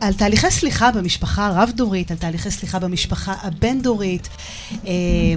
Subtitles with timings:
[0.00, 4.28] על תהליכי סליחה במשפחה הרב-דורית, על תהליכי סליחה במשפחה הבין-דורית,
[4.86, 4.90] אה,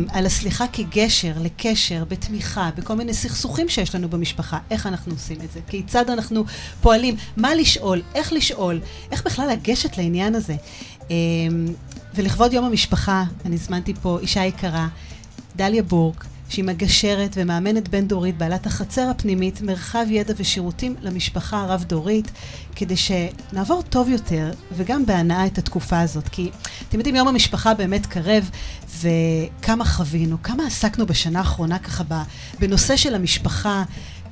[0.10, 5.52] על הסליחה כגשר, לקשר, בתמיכה, בכל מיני סכסוכים שיש לנו במשפחה, איך אנחנו עושים את
[5.52, 6.44] זה, כיצד אנחנו
[6.82, 8.80] פועלים, מה לשאול, איך לשאול,
[9.12, 10.56] איך בכלל לגשת לעניין הזה.
[11.12, 11.16] אה,
[12.16, 14.88] ולכבוד יום המשפחה, אני הזמנתי פה אישה יקרה,
[15.56, 22.32] דליה בורק, שהיא מגשרת ומאמנת בין-דורית, בעלת החצר הפנימית, מרחב ידע ושירותים למשפחה הרב-דורית,
[22.76, 26.28] כדי שנעבור טוב יותר, וגם בהנאה את התקופה הזאת.
[26.28, 26.50] כי
[26.90, 28.50] אתם יודעים, יום המשפחה באמת קרב,
[29.00, 32.04] וכמה חווינו, כמה עסקנו בשנה האחרונה ככה
[32.60, 33.84] בנושא של המשפחה,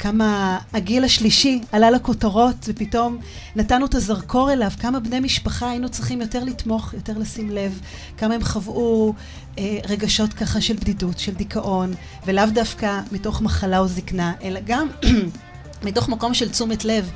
[0.02, 3.18] כמה הגיל השלישי עלה לכותרות ופתאום
[3.55, 7.80] נתנו את הזרקור אליו, כמה בני משפחה היינו צריכים יותר לתמוך, יותר לשים לב,
[8.18, 9.14] כמה הם חוו
[9.58, 11.94] אה, רגשות ככה של בדידות, של דיכאון,
[12.26, 14.88] ולאו דווקא מתוך מחלה או זקנה, אלא גם
[15.86, 17.12] מתוך מקום של תשומת לב.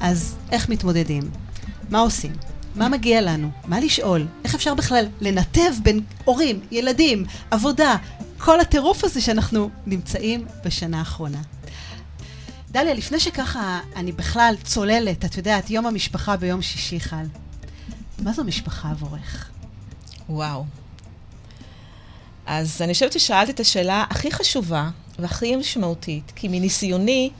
[0.00, 1.22] אז איך מתמודדים?
[1.90, 2.32] מה עושים?
[2.74, 3.50] מה מגיע לנו?
[3.66, 4.26] מה לשאול?
[4.44, 7.96] איך אפשר בכלל לנתב בין הורים, ילדים, עבודה,
[8.38, 11.38] כל הטירוף הזה שאנחנו נמצאים בשנה האחרונה?
[12.70, 17.24] דליה, לפני שככה אני בכלל צוללת, את יודעת, יום המשפחה ביום שישי חל.
[18.18, 19.50] מה זו משפחה עבורך?
[20.28, 20.64] וואו.
[22.46, 27.30] אז אני חושבת ששאלת את השאלה הכי חשובה והכי משמעותית, כי מניסיוני,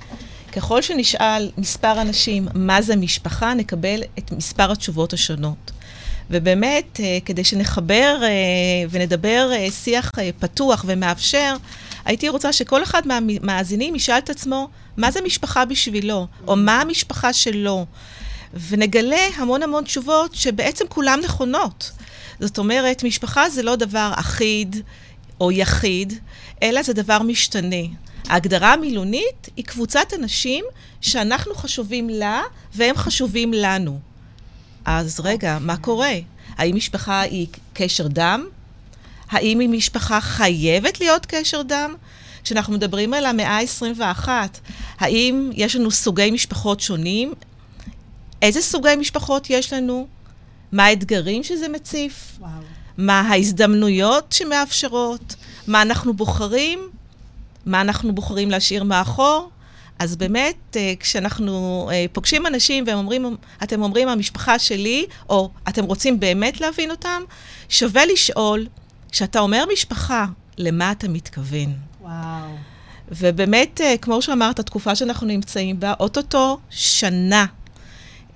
[0.53, 5.71] ככל שנשאל מספר אנשים מה זה משפחה, נקבל את מספר התשובות השונות.
[6.31, 8.29] ובאמת, אה, כדי שנחבר אה,
[8.91, 11.57] ונדבר אה, שיח פתוח ומאפשר,
[12.05, 14.69] הייתי רוצה שכל אחד מהמאזינים ישאל את עצמו,
[14.99, 17.87] מה זה משפחה בשבילו, או מה המשפחה שלו,
[18.69, 21.91] ונגלה המון המון תשובות שבעצם כולן נכונות.
[22.41, 24.77] זאת אומרת, משפחה זה לא דבר אחיד
[25.41, 26.13] או יחיד,
[26.63, 27.87] אלא זה דבר משתנה.
[28.29, 30.65] ההגדרה המילונית היא קבוצת אנשים
[31.01, 32.43] שאנחנו חשובים לה
[32.75, 34.01] והם חשובים לנו.
[34.85, 36.15] אז רגע, מה קורה?
[36.57, 38.47] האם משפחה היא קשר דם?
[39.31, 41.95] האם היא משפחה חייבת להיות קשר דם?
[42.49, 44.29] כשאנחנו מדברים על המאה ה-21,
[44.99, 47.35] האם יש לנו סוגי משפחות שונים?
[48.43, 50.07] איזה סוגי משפחות יש לנו?
[50.73, 52.37] מה האתגרים שזה מציף?
[52.39, 52.51] וואו.
[52.99, 55.35] מה ההזדמנויות שמאפשרות?
[55.67, 56.89] מה אנחנו בוחרים?
[57.67, 59.51] מה אנחנו בוחרים להשאיר מאחור?
[59.99, 65.85] אז באמת, אה, כשאנחנו אה, פוגשים אנשים והם אומרים, אתם אומרים, המשפחה שלי, או אתם
[65.85, 67.23] רוצים באמת להבין אותם,
[67.69, 68.67] שווה לשאול,
[69.13, 70.27] כשאתה אומר משפחה,
[70.59, 71.73] למה אתה מתכוון?
[72.01, 72.51] וואו.
[73.11, 77.47] ובאמת, אה, כמו שאמרת, התקופה שאנחנו נמצאים בה, אוטוטו שנה,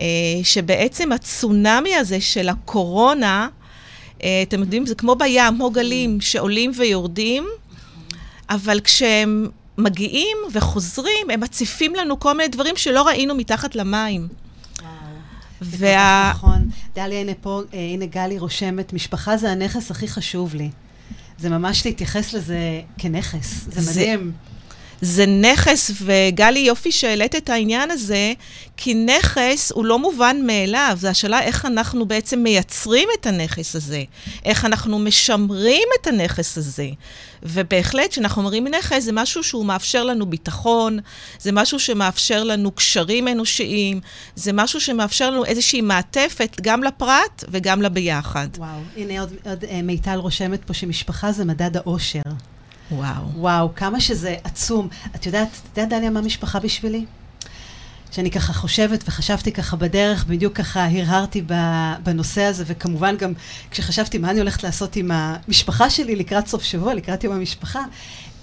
[0.01, 0.07] אה,
[0.43, 3.49] שבעצם הצונאמי הזה של הקורונה,
[4.23, 7.47] אה, אתם יודעים, זה כמו בים, כמו גלים שעולים ויורדים,
[8.51, 14.29] אבל כשהם מגיעים וחוזרים, הם מציפים לנו כל מיני דברים שלא ראינו מתחת למים.
[15.63, 16.31] וה...
[16.35, 16.69] נכון.
[16.95, 20.71] דליה, הנה פה, הנה גלי רושמת, משפחה זה הנכס הכי חשוב לי.
[21.43, 22.59] זה ממש להתייחס לזה
[22.99, 24.33] כנכס, זה מדהים.
[25.05, 28.33] זה נכס, וגלי, יופי שהעלית את העניין הזה,
[28.77, 30.97] כי נכס הוא לא מובן מאליו.
[31.01, 34.03] זו השאלה איך אנחנו בעצם מייצרים את הנכס הזה,
[34.45, 36.89] איך אנחנו משמרים את הנכס הזה.
[37.43, 40.99] ובהחלט, כשאנחנו אומרים נכס, זה משהו שהוא מאפשר לנו ביטחון,
[41.39, 44.01] זה משהו שמאפשר לנו קשרים אנושיים,
[44.37, 48.49] זה משהו שמאפשר לנו איזושהי מעטפת גם לפרט וגם לביחד.
[48.57, 52.21] וואו, הנה עוד, עוד uh, מיטל רושמת פה שמשפחה זה מדד האושר.
[52.91, 53.23] וואו.
[53.37, 54.89] וואו, כמה שזה עצום.
[55.15, 57.05] את יודעת, את יודעת, דליה, מה משפחה בשבילי?
[58.13, 61.43] שאני ככה חושבת וחשבתי ככה בדרך, בדיוק ככה הרהרתי
[62.03, 63.33] בנושא הזה, וכמובן גם
[63.71, 67.85] כשחשבתי מה אני הולכת לעשות עם המשפחה שלי לקראת סוף שבוע, לקראת יום המשפחה,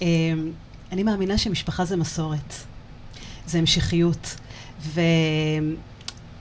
[0.02, 0.06] אמ,
[0.92, 2.54] אני מאמינה שמשפחה זה מסורת,
[3.46, 4.36] זה המשכיות.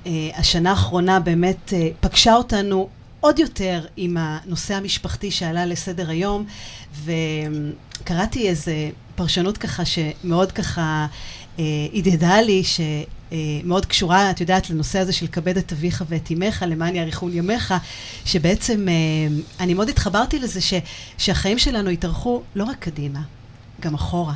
[0.05, 6.45] והשנה האחרונה באמת אה, פגשה אותנו עוד יותר עם הנושא המשפחתי שעלה לסדר היום,
[7.03, 11.07] וקראתי איזה פרשנות ככה שמאוד ככה
[11.59, 11.63] אה,
[11.93, 16.95] הדהדה לי, שמאוד קשורה, את יודעת, לנושא הזה של כבד את אביך ואת אמך, למען
[16.95, 17.73] יאריכון ימיך,
[18.25, 18.93] שבעצם אה,
[19.59, 20.73] אני מאוד התחברתי לזה ש,
[21.17, 23.21] שהחיים שלנו יתארכו לא רק קדימה,
[23.81, 24.33] גם אחורה.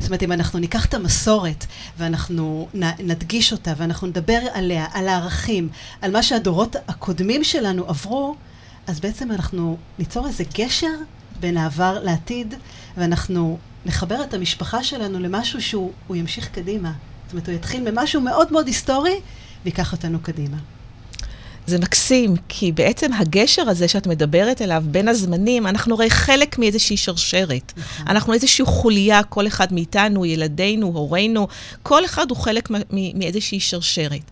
[0.00, 1.66] זאת אומרת, אם אנחנו ניקח את המסורת
[1.98, 5.68] ואנחנו נדגיש אותה ואנחנו נדבר עליה, על הערכים,
[6.02, 8.36] על מה שהדורות הקודמים שלנו עברו,
[8.86, 10.92] אז בעצם אנחנו ניצור איזה גשר
[11.40, 12.54] בין העבר לעתיד,
[12.96, 16.92] ואנחנו נחבר את המשפחה שלנו למשהו שהוא ימשיך קדימה.
[17.24, 19.20] זאת אומרת, הוא יתחיל ממשהו מאוד מאוד היסטורי,
[19.64, 20.56] ויקח אותנו קדימה.
[21.66, 26.96] זה מקסים, כי בעצם הגשר הזה שאת מדברת אליו בין הזמנים, אנחנו הרי חלק מאיזושהי
[26.96, 27.72] שרשרת.
[27.76, 28.06] נכון.
[28.08, 31.48] אנחנו איזושהי חוליה, כל אחד מאיתנו, ילדינו, הורינו,
[31.82, 34.30] כל אחד הוא חלק מאיזושהי שרשרת.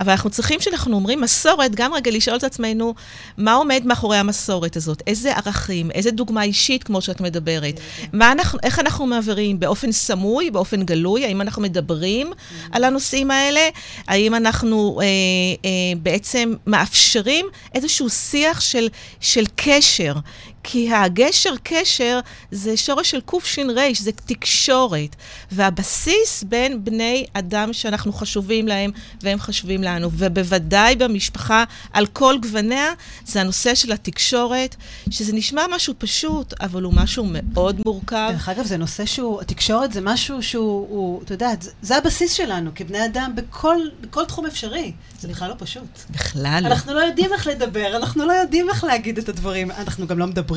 [0.00, 2.94] אבל אנחנו צריכים, כשאנחנו אומרים מסורת, גם רגע לשאול את עצמנו,
[3.36, 5.02] מה עומד מאחורי המסורת הזאת?
[5.06, 7.80] איזה ערכים, איזה דוגמה אישית, כמו שאת מדברת?
[8.12, 9.60] מה אנחנו, איך אנחנו מעבירים?
[9.60, 11.24] באופן סמוי, באופן גלוי?
[11.24, 12.32] האם אנחנו מדברים
[12.72, 13.68] על הנושאים האלה?
[14.06, 15.06] האם אנחנו אה,
[15.64, 15.70] אה,
[16.02, 18.88] בעצם מאפשרים איזשהו שיח של,
[19.20, 20.14] של קשר?
[20.62, 22.20] כי הגשר קשר
[22.50, 23.62] זה שורש של קש"ר,
[23.98, 25.16] זה תקשורת.
[25.52, 28.90] והבסיס בין בני אדם שאנחנו חשובים להם
[29.22, 32.92] והם חשובים לנו, ובוודאי במשפחה על כל גווניה,
[33.26, 34.76] זה הנושא של התקשורת,
[35.10, 38.28] שזה נשמע משהו פשוט, אבל הוא משהו מאוד מורכב.
[38.32, 42.70] דרך אגב, זה נושא שהוא, התקשורת זה משהו שהוא, הוא, את יודעת, זה הבסיס שלנו
[42.74, 44.92] כבני אדם בכל, בכל תחום אפשרי.
[45.20, 45.98] זה בכלל לא פשוט.
[46.10, 46.68] בכלל לא.
[46.68, 50.26] אנחנו לא יודעים איך לדבר, אנחנו לא יודעים איך להגיד את הדברים, אנחנו גם לא
[50.26, 50.49] מדברים.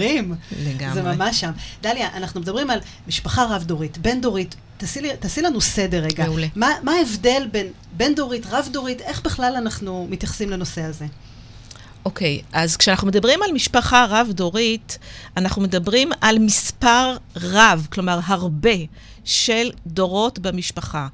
[0.65, 0.93] לגמרי.
[0.93, 1.51] זה ממש שם.
[1.81, 4.55] דליה, אנחנו מדברים על משפחה רב-דורית, בין-דורית.
[5.19, 6.25] תעשי לנו סדר רגע.
[6.25, 6.47] מעולה.
[6.55, 7.67] מה, מה ההבדל בין
[7.97, 11.05] בין-דורית, רב-דורית, איך בכלל אנחנו מתייחסים לנושא הזה?
[12.05, 14.97] אוקיי, okay, אז כשאנחנו מדברים על משפחה רב-דורית,
[15.37, 18.75] אנחנו מדברים על מספר רב, כלומר הרבה,
[19.23, 21.07] של דורות במשפחה.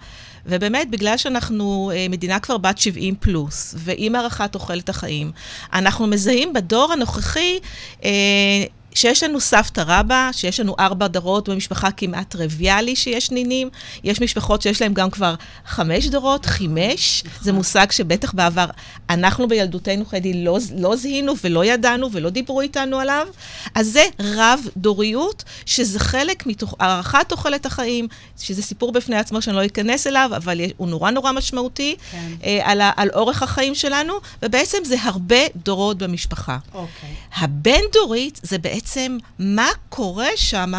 [0.49, 5.31] ובאמת, בגלל שאנחנו אה, מדינה כבר בת 70 פלוס, ועם הארכת תוחלת החיים,
[5.73, 7.59] אנחנו מזהים בדור הנוכחי
[8.03, 8.09] אה,
[8.93, 13.69] שיש לנו סבתא רבא, שיש לנו ארבע דורות במשפחה כמעט טריוויאלי שיש נינים.
[14.03, 17.23] יש משפחות שיש להם גם כבר חמש דורות, חימש.
[17.41, 18.65] זה מושג שבטח בעבר
[19.09, 23.27] אנחנו בילדותנו, חדי, לא, לא זיהינו ולא ידענו ולא דיברו איתנו עליו.
[23.75, 28.07] אז זה רב-דוריות, שזה חלק מהארכת תוחלת החיים,
[28.39, 32.31] שזה סיפור בפני עצמו שאני לא אכנס אליו, אבל הוא נורא נורא משמעותי כן.
[32.43, 34.13] אה, על, על אורך החיים שלנו,
[34.43, 36.57] ובעצם זה הרבה דורות במשפחה.
[36.73, 37.09] אוקיי.
[37.35, 38.78] הבין-דורית זה בעצם...
[38.79, 40.71] בעצם מה קורה שם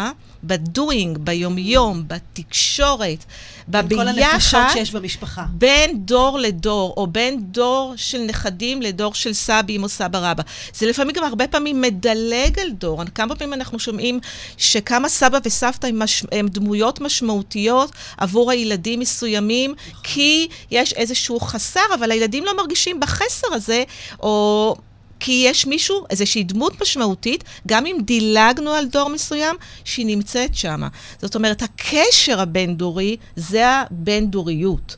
[0.43, 3.25] בדואינג, ביומיום, בתקשורת,
[3.67, 4.01] בביחד.
[4.03, 5.45] כל הנפשות שיש במשפחה.
[5.51, 10.43] בין דור לדור, או בין דור של נכדים לדור של סבים או סבא רבא.
[10.73, 13.03] זה לפעמים גם הרבה פעמים מדלג על דור.
[13.15, 14.19] כמה פעמים אנחנו שומעים
[14.57, 16.23] שכמה סבא וסבתא הם, מש...
[16.31, 23.47] הם דמויות משמעותיות עבור הילדים מסוימים, כי יש איזשהו חסר, אבל הילדים לא מרגישים בחסר
[23.53, 23.83] הזה,
[24.19, 24.75] או...
[25.23, 30.81] כי יש מישהו, איזושהי דמות משמעותית, גם אם דילגנו על דור מסוים, שהיא נמצאת שם.
[31.21, 34.95] זאת אומרת, הקשר הבין-דורי זה הבין-דוריות.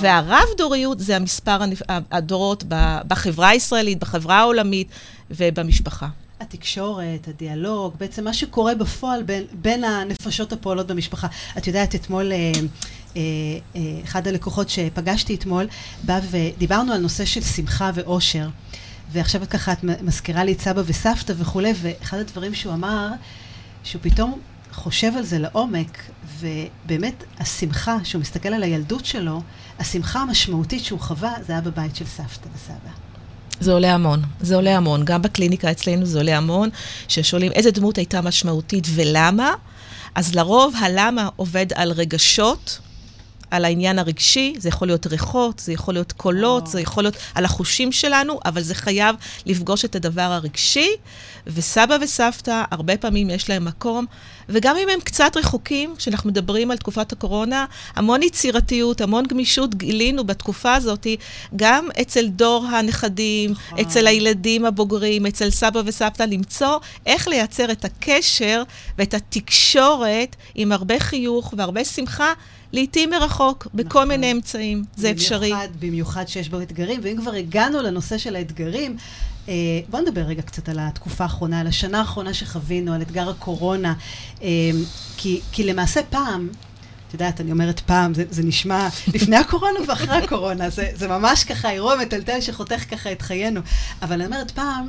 [0.00, 1.58] והרב-דוריות זה המספר
[1.88, 2.64] הדורות
[3.08, 4.88] בחברה הישראלית, בחברה העולמית
[5.30, 6.08] ובמשפחה.
[6.40, 11.26] התקשורת, הדיאלוג, בעצם מה שקורה בפועל בין, בין הנפשות הפועלות במשפחה.
[11.58, 12.52] את יודעת, אתמול אה,
[13.16, 13.22] אה,
[13.76, 15.66] אה, אחד הלקוחות שפגשתי אתמול,
[16.02, 18.48] בא ודיברנו על נושא של שמחה ואושר.
[19.12, 23.08] ועכשיו את ככה, את מזכירה לי את סבא וסבתא וכולי, ואחד הדברים שהוא אמר,
[23.84, 24.38] שהוא פתאום
[24.72, 26.02] חושב על זה לעומק,
[26.38, 29.42] ובאמת השמחה, שהוא מסתכל על הילדות שלו,
[29.78, 32.90] השמחה המשמעותית שהוא חווה, זה היה בבית של סבתא וסבא.
[33.60, 35.04] זה עולה המון, זה עולה המון.
[35.04, 36.68] גם בקליניקה אצלנו זה עולה המון,
[37.08, 39.50] ששואלים איזה דמות הייתה משמעותית ולמה.
[40.14, 42.78] אז לרוב הלמה עובד על רגשות,
[43.50, 46.70] על העניין הרגשי, זה יכול להיות ריחות, זה יכול להיות קולות, oh.
[46.70, 49.16] זה יכול להיות על החושים שלנו, אבל זה חייב
[49.46, 50.88] לפגוש את הדבר הרגשי.
[51.46, 54.06] וסבא וסבתא, הרבה פעמים יש להם מקום,
[54.48, 57.64] וגם אם הם קצת רחוקים, כשאנחנו מדברים על תקופת הקורונה,
[57.96, 61.06] המון יצירתיות, המון גמישות גילינו בתקופה הזאת,
[61.56, 63.80] גם אצל דור הנכדים, oh.
[63.80, 68.62] אצל הילדים הבוגרים, אצל סבא וסבתא, למצוא איך לייצר את הקשר
[68.98, 72.32] ואת התקשורת עם הרבה חיוך והרבה שמחה.
[72.72, 74.08] לעתים מרחוק, בכל נכון.
[74.08, 75.52] מיני אמצעים, זה במיוחד, אפשרי.
[75.78, 78.96] במיוחד שיש בו אתגרים, ואם כבר הגענו לנושא של האתגרים,
[79.48, 79.54] אה,
[79.90, 83.94] בואו נדבר רגע קצת על התקופה האחרונה, על השנה האחרונה שחווינו, על אתגר הקורונה,
[84.42, 84.48] אה,
[85.16, 86.48] כי, כי למעשה פעם,
[87.08, 91.44] את יודעת, אני אומרת פעם, זה, זה נשמע לפני הקורונה ואחרי הקורונה, זה, זה ממש
[91.44, 93.60] ככה אירוע מטלטל שחותך ככה את חיינו,
[94.02, 94.86] אבל אני אומרת פעם,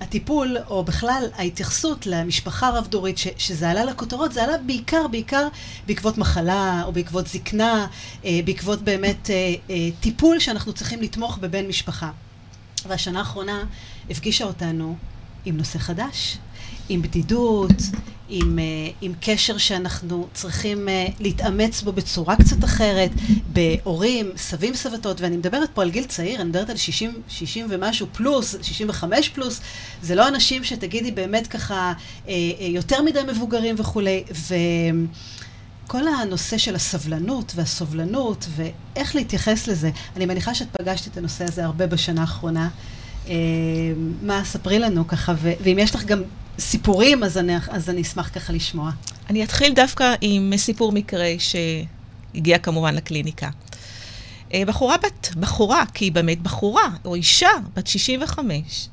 [0.00, 5.48] הטיפול, או בכלל ההתייחסות למשפחה רב-דורית, שזה עלה לכותרות, זה עלה בעיקר, בעיקר
[5.86, 7.86] בעקבות מחלה, או בעקבות זקנה,
[8.24, 12.10] אה, בעקבות באמת אה, אה, טיפול שאנחנו צריכים לתמוך בבן משפחה.
[12.88, 13.64] והשנה האחרונה
[14.10, 14.96] הפגישה אותנו
[15.44, 16.38] עם נושא חדש,
[16.88, 17.72] עם בדידות,
[18.28, 23.10] עם, uh, עם קשר שאנחנו צריכים uh, להתאמץ בו בצורה קצת אחרת,
[23.52, 28.06] בהורים, סבים, סבתות, ואני מדברת פה על גיל צעיר, אני מדברת על 60, 60 ומשהו
[28.12, 29.60] פלוס, 65 פלוס,
[30.02, 31.92] זה לא אנשים שתגידי באמת ככה
[32.26, 34.24] uh, יותר מדי מבוגרים וכולי,
[35.84, 41.64] וכל הנושא של הסבלנות והסובלנות ואיך להתייחס לזה, אני מניחה שאת פגשת את הנושא הזה
[41.64, 42.68] הרבה בשנה האחרונה.
[44.22, 46.22] מה, ספרי לנו ככה, ואם יש לך גם
[46.58, 48.90] סיפורים, אז אני, אז אני אשמח ככה לשמוע.
[49.30, 53.48] אני אתחיל דווקא עם סיפור מקרה שהגיע כמובן לקליניקה.
[54.54, 58.88] אה, בחורה בת, בחורה, כי היא באמת בחורה, או אישה, בת 65,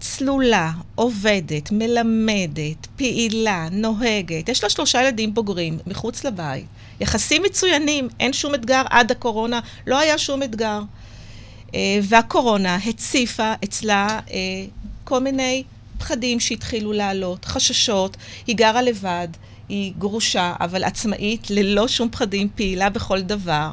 [0.00, 6.66] צלולה, עובדת, מלמדת, פעילה, נוהגת, יש לה שלושה ילדים בוגרים מחוץ לבית,
[7.00, 10.80] יחסים מצוינים, אין שום אתגר עד הקורונה, לא היה שום אתגר.
[11.74, 14.38] אה, והקורונה הציפה אצלה אה,
[15.04, 15.64] כל מיני
[15.98, 19.28] פחדים שהתחילו לעלות, חששות, היא גרה לבד,
[19.68, 23.70] היא גרושה, אבל עצמאית, ללא שום פחדים, פעילה בכל דבר.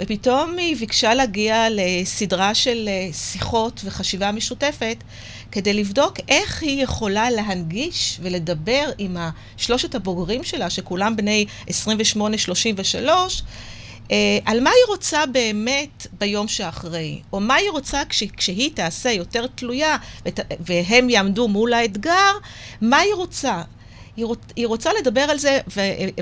[0.00, 4.96] ופתאום היא ביקשה להגיע לסדרה של אה, שיחות וחשיבה משותפת
[5.52, 9.16] כדי לבדוק איך היא יכולה להנגיש ולדבר עם
[9.56, 11.70] שלושת הבוגרים שלה, שכולם בני 28-33,
[12.18, 13.22] אה,
[14.44, 19.46] על מה היא רוצה באמת ביום שאחרי, או מה היא רוצה כש, כשהיא תעשה יותר
[19.46, 19.96] תלויה
[20.60, 22.32] והם יעמדו מול האתגר,
[22.80, 23.62] מה היא רוצה.
[24.16, 24.26] היא,
[24.56, 25.60] היא רוצה לדבר על זה,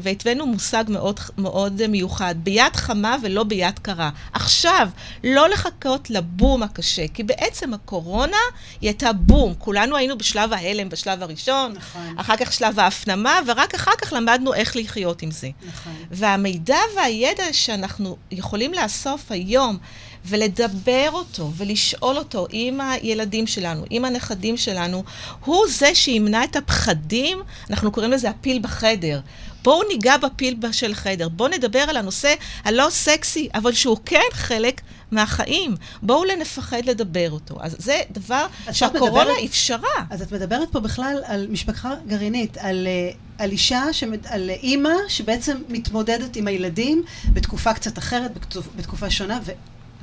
[0.02, 4.11] והתווינו מושג מאוד, מאוד מיוחד, ביד חמה ולא ביד קרה.
[4.32, 4.88] עכשיו,
[5.25, 8.37] לא לחכות לבום הקשה, כי בעצם הקורונה
[8.80, 9.54] היא הייתה בום.
[9.59, 12.18] כולנו היינו בשלב ההלם, בשלב הראשון, נכון.
[12.18, 15.49] אחר כך שלב ההפנמה, ורק אחר כך למדנו איך לחיות עם זה.
[15.68, 15.92] נכון.
[16.11, 19.78] והמידע והידע שאנחנו יכולים לאסוף היום,
[20.24, 25.04] ולדבר אותו ולשאול אותו עם הילדים שלנו, עם הנכדים שלנו,
[25.44, 27.38] הוא זה שימנע את הפחדים,
[27.70, 29.20] אנחנו קוראים לזה הפיל בחדר.
[29.62, 32.34] בואו ניגע בפיל של חדר, בואו נדבר על הנושא
[32.64, 35.76] הלא סקסי, אבל שהוא כן חלק מהחיים.
[36.02, 37.56] בואו נפחד לדבר אותו.
[37.60, 40.04] אז זה דבר שהקורונה מדברת, אפשרה.
[40.10, 44.92] אז את מדברת פה בכלל על משפחה גרעינית, על, אה, על אישה, שמד, על אימא
[45.08, 48.30] שבעצם מתמודדת עם הילדים בתקופה קצת אחרת,
[48.76, 49.38] בתקופה שונה.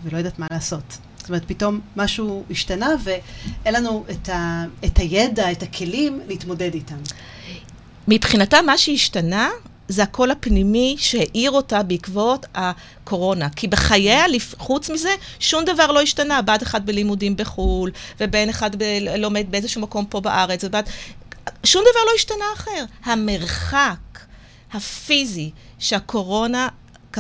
[0.04, 0.98] ולא יודעת מה לעשות.
[1.18, 6.98] זאת אומרת, פתאום משהו השתנה ואין לנו את, ה, את הידע, את הכלים להתמודד איתם.
[8.08, 9.50] מבחינתה, מה שהשתנה
[9.88, 13.50] זה הקול הפנימי שהעיר אותה בעקבות הקורונה.
[13.50, 14.26] כי בחייה,
[14.58, 16.42] חוץ מזה, שום דבר לא השתנה.
[16.42, 20.90] בת אחת בלימודים בחו"ל, ובן אחד ב- לומד באיזשהו מקום פה בארץ, ובת...
[21.64, 22.86] שום דבר לא השתנה אחר.
[23.04, 24.20] המרחק
[24.74, 26.68] הפיזי שהקורונה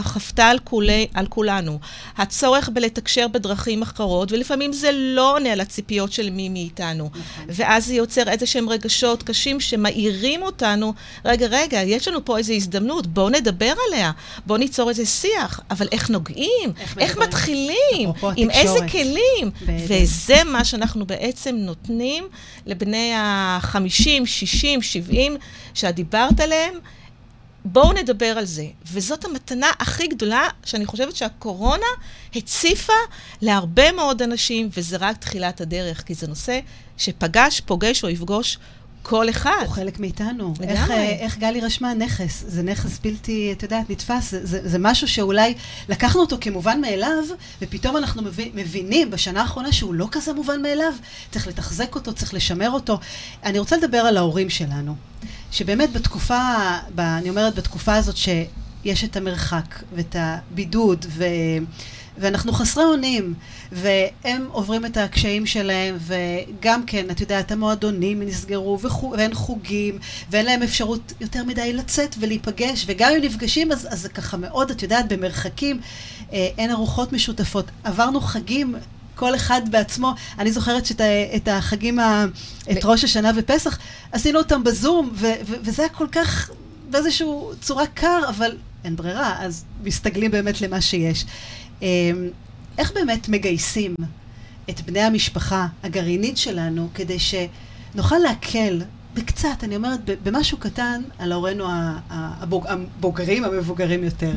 [0.03, 1.79] כפתה על, כולי, על כולנו.
[2.17, 7.09] הצורך בלתקשר בדרכים אחרות, ולפעמים זה לא עונה על הציפיות של מי מאיתנו.
[7.09, 7.45] נכון.
[7.47, 10.93] ואז זה יוצר איזה שהם רגשות קשים שמאירים אותנו,
[11.25, 14.11] רגע, רגע, יש לנו פה איזו הזדמנות, בואו נדבר עליה,
[14.45, 16.73] בואו ניצור איזה שיח, אבל איך נוגעים?
[16.79, 18.11] איך, איך מתחילים?
[18.35, 19.51] עם איזה כלים?
[19.65, 20.03] בעצם.
[20.03, 22.27] וזה מה שאנחנו בעצם נותנים
[22.65, 25.37] לבני ה-50, 60, 70,
[25.73, 26.73] שאת דיברת עליהם.
[27.71, 28.65] בואו נדבר על זה.
[28.91, 31.85] וזאת המתנה הכי גדולה שאני חושבת שהקורונה
[32.35, 32.93] הציפה
[33.41, 36.59] להרבה מאוד אנשים, וזה רק תחילת הדרך, כי זה נושא
[36.97, 38.57] שפגש, פוגש או יפגוש
[39.01, 39.51] כל אחד.
[39.65, 40.53] הוא חלק מאיתנו.
[40.59, 40.67] לגמרי.
[40.67, 42.43] איך, אה, איך גלי רשמה נכס?
[42.47, 44.31] זה נכס בלתי, את יודעת, נתפס.
[44.31, 45.53] זה, זה, זה משהו שאולי
[45.89, 47.23] לקחנו אותו כמובן מאליו,
[47.61, 48.21] ופתאום אנחנו
[48.53, 50.93] מבינים בשנה האחרונה שהוא לא כזה מובן מאליו.
[51.31, 52.99] צריך לתחזק אותו, צריך לשמר אותו.
[53.43, 54.95] אני רוצה לדבר על ההורים שלנו.
[55.51, 56.53] שבאמת בתקופה,
[56.95, 61.25] ב, אני אומרת, בתקופה הזאת שיש את המרחק ואת הבידוד, ו,
[62.17, 63.33] ואנחנו חסרי אונים,
[63.71, 69.99] והם עוברים את הקשיים שלהם, וגם כן, את יודעת, המועדונים נסגרו, וחוג, ואין חוגים,
[70.31, 74.71] ואין להם אפשרות יותר מדי לצאת ולהיפגש, וגם אם נפגשים, אז, אז זה ככה מאוד,
[74.71, 75.79] את יודעת, במרחקים,
[76.33, 77.65] אה, אין ארוחות משותפות.
[77.83, 78.75] עברנו חגים
[79.15, 80.13] כל אחד בעצמו.
[80.39, 82.25] אני זוכרת שאת החגים, ה,
[82.71, 83.77] את ראש השנה ופסח,
[84.11, 86.49] עשינו אותם בזום, ו, ו, וזה היה כל כך
[86.89, 87.27] באיזושהי
[87.61, 91.25] צורה קר, אבל אין ברירה, אז מסתגלים באמת למה שיש.
[91.81, 92.29] אמ,
[92.77, 93.95] איך באמת מגייסים
[94.69, 98.81] את בני המשפחה הגרעינית שלנו כדי שנוכל להקל
[99.13, 101.65] בקצת, אני אומרת, במשהו קטן, על הורינו
[102.09, 104.31] הבוגרים, המבוגרים יותר?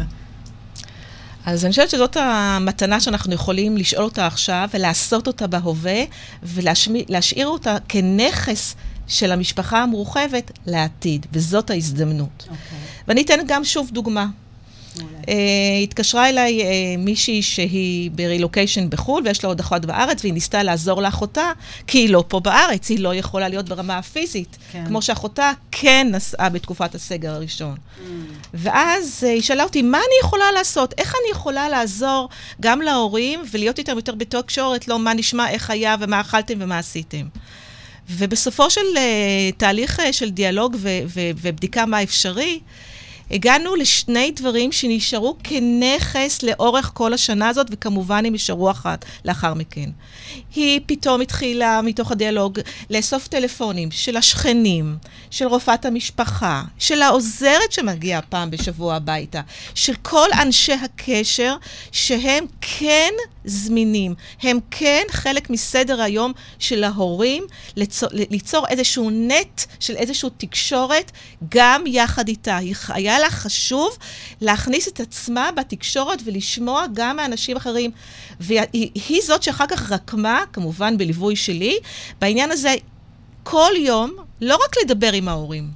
[1.46, 6.04] אז אני חושבת שזאת המתנה שאנחנו יכולים לשאול אותה עכשיו ולעשות אותה בהווה
[6.42, 8.76] ולהשאיר אותה כנכס
[9.08, 12.42] של המשפחה המורחבת לעתיד, וזאת ההזדמנות.
[12.46, 12.50] Okay.
[12.50, 12.78] אוקיי.
[13.08, 14.26] ואני אתן גם שוב דוגמה.
[14.98, 15.30] Uh,
[15.82, 16.64] התקשרה אליי uh,
[16.98, 21.52] מישהי שהיא ברילוקיישן בחו"ל ויש לה עוד אחות בארץ והיא ניסתה לעזור לאחותה
[21.86, 24.84] כי היא לא פה בארץ, היא לא יכולה להיות ברמה הפיזית, כן.
[24.86, 27.74] כמו שאחותה כן נסעה בתקופת הסגר הראשון.
[27.74, 28.02] Mm.
[28.54, 30.94] ואז uh, היא שאלה אותי, מה אני יכולה לעשות?
[30.98, 32.28] איך אני יכולה לעזור
[32.60, 37.26] גם להורים ולהיות איתם יותר בתקשורת, לא מה נשמע, איך היה ומה אכלתם ומה עשיתם.
[38.10, 42.60] ובסופו של uh, תהליך uh, של דיאלוג ו- ו- ובדיקה מה אפשרי,
[43.30, 49.90] הגענו לשני דברים שנשארו כנכס לאורך כל השנה הזאת, וכמובן הם יישארו אחת לאחר מכן.
[50.54, 52.58] היא פתאום התחילה, מתוך הדיאלוג,
[52.90, 54.96] לאסוף טלפונים של השכנים,
[55.30, 59.40] של רופאת המשפחה, של העוזרת שמגיעה פעם בשבוע הביתה,
[59.74, 61.56] של כל אנשי הקשר,
[61.92, 63.10] שהם כן
[63.44, 64.14] זמינים.
[64.42, 67.44] הם כן חלק מסדר היום של ההורים,
[67.76, 71.12] ליצור, ליצור איזשהו נט של איזושהי תקשורת,
[71.48, 72.58] גם יחד איתה.
[72.88, 73.96] היה לה חשוב
[74.40, 77.90] להכניס את עצמה בתקשורת ולשמוע גם מאנשים אחרים.
[78.40, 81.78] והיא זאת שאחר כך רקמה, כמובן בליווי שלי,
[82.20, 82.74] בעניין הזה
[83.42, 85.70] כל יום, לא רק לדבר עם ההורים,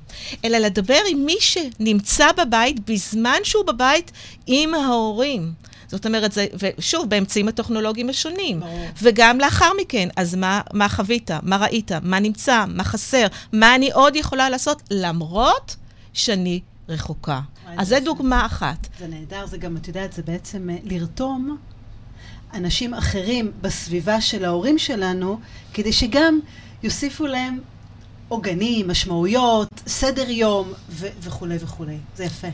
[0.45, 4.13] אלא לדבר עם מי שנמצא בבית בזמן שהוא בבית
[4.47, 5.53] עם ההורים.
[5.89, 6.47] זאת אומרת, זה,
[6.79, 8.61] ושוב, באמצעים הטכנולוגיים השונים.
[8.61, 8.87] ברור.
[9.03, 11.31] וגם לאחר מכן, אז מה, מה חווית?
[11.43, 11.93] מה ראית?
[12.03, 12.65] מה נמצא?
[12.69, 13.27] מה חסר?
[13.53, 15.77] מה אני עוד יכולה לעשות, למרות
[16.13, 17.41] שאני רחוקה.
[17.79, 18.89] אז זו דוגמה אחת.
[18.99, 21.57] זה נהדר, זה גם, את יודעת, זה בעצם אה, לרתום
[22.55, 25.39] אנשים אחרים בסביבה של ההורים שלנו,
[25.75, 26.41] כדי שגם
[26.83, 27.59] יוסיפו להם
[28.29, 31.97] עוגנים, משמעויות, סדר יום ו- וכולי וכולי.
[32.17, 32.49] זה יפה.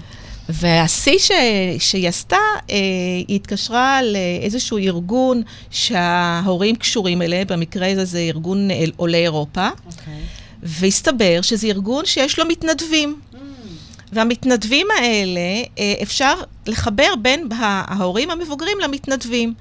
[0.49, 1.31] והשיא ש...
[1.79, 2.37] שהיא עשתה,
[2.71, 2.77] אה,
[3.29, 9.87] היא התקשרה לאיזשהו ארגון שההורים קשורים אליהם, במקרה הזה זה ארגון עולי אירופה, okay.
[9.87, 10.21] אוקיי.
[10.63, 13.21] והסתבר שזה ארגון שיש לו מתנדבים.
[13.33, 13.37] Mm.
[14.13, 15.41] והמתנדבים האלה,
[15.79, 16.35] אה, אפשר
[16.67, 19.55] לחבר בין ההורים המבוגרים למתנדבים.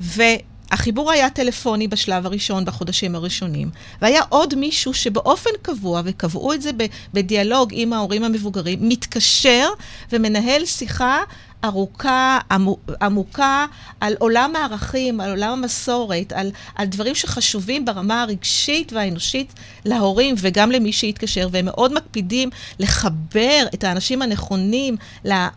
[0.00, 0.22] ו...
[0.70, 3.70] החיבור היה טלפוני בשלב הראשון, בחודשים הראשונים,
[4.02, 6.70] והיה עוד מישהו שבאופן קבוע, וקבעו את זה
[7.14, 9.68] בדיאלוג עם ההורים המבוגרים, מתקשר
[10.12, 11.22] ומנהל שיחה
[11.64, 12.38] ארוכה,
[13.00, 13.66] עמוקה,
[14.00, 19.52] על עולם הערכים, על עולם המסורת, על, על דברים שחשובים ברמה הרגשית והאנושית
[19.84, 24.96] להורים וגם למי שיתקשר, והם מאוד מקפידים לחבר את האנשים הנכונים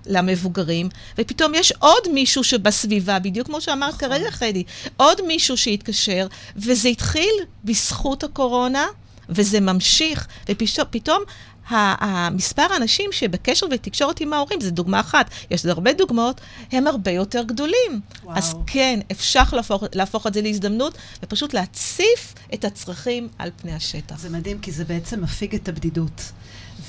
[0.05, 4.09] למבוגרים, ופתאום יש עוד מישהו שבסביבה, בדיוק כמו שאמרת נכון.
[4.09, 4.63] כרגע, חדי,
[4.97, 8.85] עוד מישהו שיתקשר, וזה התחיל בזכות הקורונה.
[9.31, 11.23] וזה ממשיך, ופתאום
[11.69, 17.11] המספר האנשים שבקשר ותקשורת עם ההורים, זו דוגמה אחת, יש עוד הרבה דוגמאות, הם הרבה
[17.11, 18.01] יותר גדולים.
[18.23, 18.37] וואו.
[18.37, 24.19] אז כן, אפשר להפוך, להפוך את זה להזדמנות, ופשוט להציף את הצרכים על פני השטח.
[24.19, 26.31] זה מדהים, כי זה בעצם מפיג את הבדידות.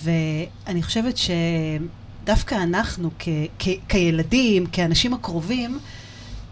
[0.02, 5.78] ואני חושבת שדווקא אנחנו, כ- כ- כילדים, כאנשים הקרובים,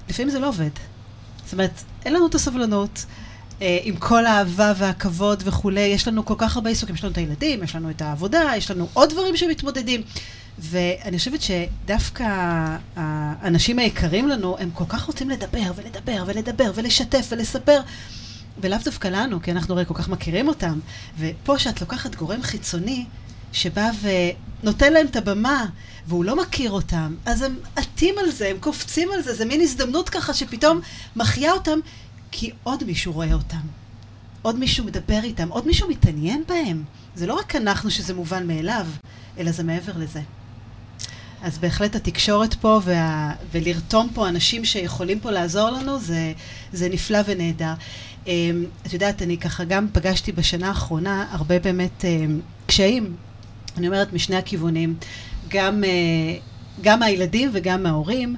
[0.08, 0.70] לפעמים זה לא עובד.
[1.44, 3.04] זאת אומרת, אין לנו את הסבלנות.
[3.62, 7.18] אה, עם כל האהבה והכבוד וכולי, יש לנו כל כך הרבה עיסוקים, יש לנו את
[7.18, 10.02] הילדים, יש לנו את העבודה, יש לנו עוד דברים שמתמודדים.
[10.58, 12.24] ואני חושבת שדווקא
[12.96, 17.80] האנשים היקרים לנו, הם כל כך רוצים לדבר ולדבר ולדבר ולשתף ולספר.
[18.60, 20.78] ולאו דווקא לנו, כי אנחנו הרי כל כך מכירים אותם.
[21.18, 23.04] ופה שאת לוקחת גורם חיצוני
[23.52, 23.90] שבא
[24.62, 25.66] ונותן להם את הבמה,
[26.06, 29.60] והוא לא מכיר אותם, אז הם עטים על זה, הם קופצים על זה, זה מין
[29.60, 30.80] הזדמנות ככה שפתאום
[31.16, 31.78] מחיה אותם,
[32.30, 33.66] כי עוד מישהו רואה אותם.
[34.42, 36.84] עוד מישהו מדבר איתם, עוד מישהו מתעניין בהם.
[37.14, 38.86] זה לא רק אנחנו שזה מובן מאליו,
[39.38, 40.20] אלא זה מעבר לזה.
[41.42, 43.32] אז בהחלט התקשורת פה וה...
[43.52, 46.32] ולרתום פה אנשים שיכולים פה לעזור לנו, זה,
[46.72, 47.72] זה נפלא ונהדר.
[48.24, 48.28] Um,
[48.86, 53.16] את יודעת, אני ככה גם פגשתי בשנה האחרונה הרבה באמת um, קשיים,
[53.76, 54.96] אני אומרת משני הכיוונים,
[55.48, 58.36] גם, uh, גם מהילדים וגם מההורים.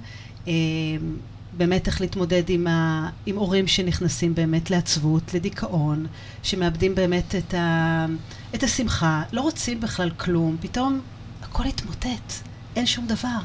[1.60, 6.06] באמת איך להתמודד עם, ה, עם הורים שנכנסים באמת לעצבות, לדיכאון,
[6.42, 8.06] שמאבדים באמת את, ה,
[8.54, 11.00] את השמחה, לא רוצים בכלל כלום, פתאום
[11.42, 12.32] הכל התמוטט,
[12.76, 13.38] אין שום דבר.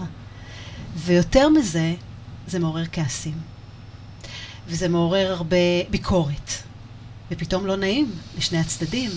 [0.96, 1.94] ויותר מזה,
[2.48, 3.38] זה מעורר כעסים.
[4.68, 5.58] וזה מעורר הרבה
[5.90, 6.52] ביקורת.
[7.32, 9.12] ופתאום לא נעים לשני הצדדים,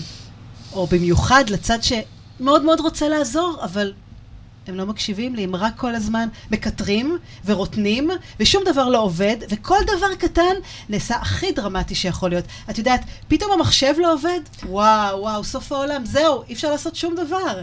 [0.73, 3.93] או במיוחד לצד שמאוד מאוד רוצה לעזור, אבל
[4.69, 9.79] הם לא מקשיבים לי, הם רק כל הזמן מקטרים ורוטנים, ושום דבר לא עובד, וכל
[9.83, 10.53] דבר קטן
[10.89, 12.45] נעשה הכי דרמטי שיכול להיות.
[12.69, 17.15] את יודעת, פתאום המחשב לא עובד, וואו, וואו, סוף העולם, זהו, אי אפשר לעשות שום
[17.15, 17.61] דבר.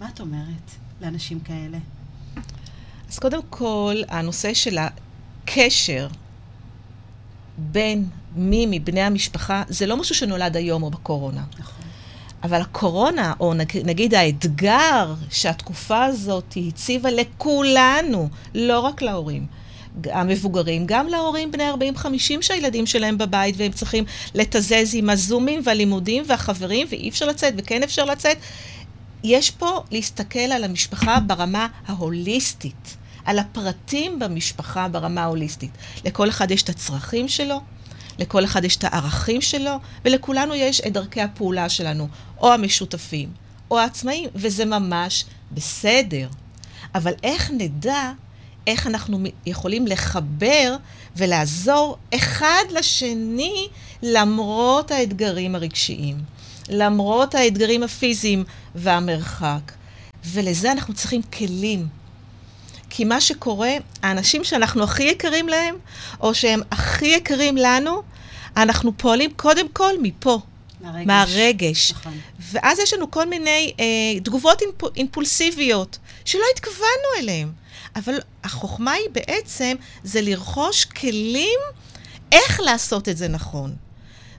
[0.00, 1.78] מה את אומרת לאנשים כאלה?
[3.08, 6.08] אז קודם כל, הנושא של הקשר
[7.58, 11.44] בין מי מבני המשפחה, זה לא משהו שנולד היום או בקורונה.
[11.58, 11.77] נכון.
[12.42, 13.52] אבל הקורונה, או
[13.84, 19.46] נגיד האתגר שהתקופה הזאת הציבה לכולנו, לא רק להורים,
[20.04, 22.06] המבוגרים, גם להורים בני 40-50
[22.40, 28.04] שהילדים שלהם בבית והם צריכים לתזז עם הזומים והלימודים והחברים ואי אפשר לצאת וכן אפשר
[28.04, 28.36] לצאת.
[29.24, 35.70] יש פה להסתכל על המשפחה ברמה ההוליסטית, על הפרטים במשפחה ברמה ההוליסטית.
[36.04, 37.60] לכל אחד יש את הצרכים שלו,
[38.18, 42.08] לכל אחד יש את הערכים שלו, ולכולנו יש את דרכי הפעולה שלנו,
[42.40, 43.28] או המשותפים,
[43.70, 46.28] או העצמאים, וזה ממש בסדר.
[46.94, 48.12] אבל איך נדע
[48.66, 50.76] איך אנחנו יכולים לחבר
[51.16, 53.68] ולעזור אחד לשני
[54.02, 56.16] למרות האתגרים הרגשיים,
[56.68, 59.72] למרות האתגרים הפיזיים והמרחק.
[60.24, 61.97] ולזה אנחנו צריכים כלים.
[62.90, 63.72] כי מה שקורה,
[64.02, 65.76] האנשים שאנחנו הכי יקרים להם,
[66.20, 68.02] או שהם הכי יקרים לנו,
[68.56, 70.40] אנחנו פועלים קודם כל מפה.
[70.80, 71.06] מהרגש.
[71.06, 71.92] מהרגש.
[71.92, 72.18] נכון.
[72.38, 77.48] ואז יש לנו כל מיני אה, תגובות אינפ, אינפולסיביות שלא התכוונו אליהן.
[77.96, 81.58] אבל החוכמה היא בעצם, זה לרכוש כלים
[82.32, 83.76] איך לעשות את זה נכון.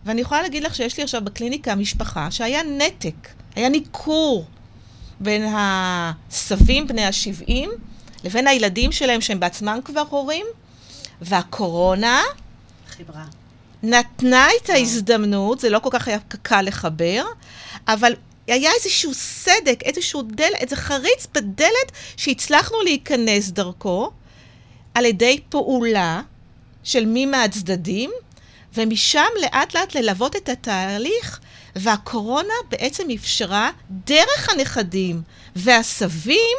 [0.05, 4.45] ואני יכולה להגיד לך שיש לי עכשיו בקליניקה משפחה שהיה נתק, היה ניכור
[5.19, 7.67] בין הסבים בני ה-70
[8.23, 10.45] לבין הילדים שלהם שהם בעצמם כבר הורים,
[11.21, 12.21] והקורונה
[12.89, 13.25] חיברה.
[13.83, 17.25] נתנה את ההזדמנות, זה לא כל כך היה קל לחבר,
[17.87, 18.13] אבל
[18.47, 24.11] היה איזשהו סדק, איזשהו דלת, איזה חריץ בדלת שהצלחנו להיכנס דרכו
[24.93, 26.21] על ידי פעולה
[26.83, 28.11] של מי מהצדדים,
[28.73, 31.39] ומשם לאט לאט ללוות את התהליך,
[31.75, 35.21] והקורונה בעצם אפשרה דרך הנכדים
[35.55, 36.57] והסבים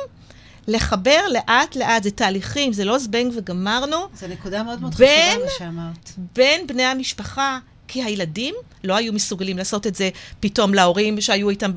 [0.68, 3.96] לחבר לאט לאט, זה תהליכים, זה לא זבנג וגמרנו.
[4.14, 6.11] זו נקודה מאוד מאוד בין- חשובה מה שאמרת.
[6.35, 11.70] בין בני המשפחה, כי הילדים לא היו מסוגלים לעשות את זה פתאום להורים שהיו איתם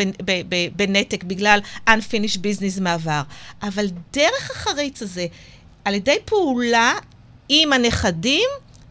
[0.76, 3.22] בנתק בגלל unfinished business מעבר.
[3.64, 5.26] אבל דרך החריץ הזה,
[5.86, 6.94] על ידי פעולה
[7.50, 8.50] עם הנכדים,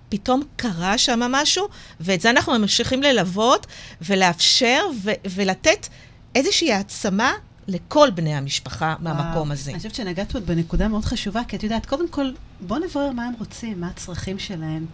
[0.08, 1.68] פתאום קרה שם משהו,
[2.00, 3.66] ואת זה אנחנו ממשיכים ללוות
[4.00, 5.88] ולאפשר ו- ולתת
[6.34, 7.32] איזושהי העצמה
[7.68, 9.52] לכל בני המשפחה מהמקום וואו.
[9.52, 9.70] הזה.
[9.70, 13.24] אני חושבת שנגעת פה בנקודה מאוד חשובה, כי את יודעת, קודם כל, בוא נברר מה
[13.24, 14.86] הם רוצים, מה הצרכים שלהם.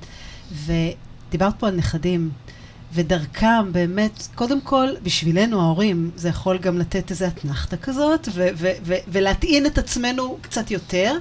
[0.52, 2.30] ודיברת פה על נכדים,
[2.92, 8.72] ודרכם באמת, קודם כל, בשבילנו ההורים, זה יכול גם לתת איזו אתנחתה כזאת, ו- ו-
[8.84, 11.18] ו- ולהטעין את עצמנו קצת יותר.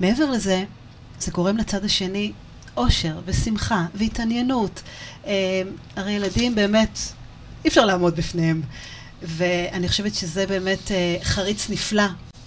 [0.00, 0.64] מעבר לזה,
[1.20, 2.32] זה גורם לצד השני
[2.76, 4.82] אושר ושמחה והתעניינות.
[5.26, 5.62] אה,
[5.96, 6.98] הרי ילדים באמת,
[7.64, 8.62] אי אפשר לעמוד בפניהם.
[9.22, 12.02] ואני חושבת שזה באמת אה, חריץ נפלא.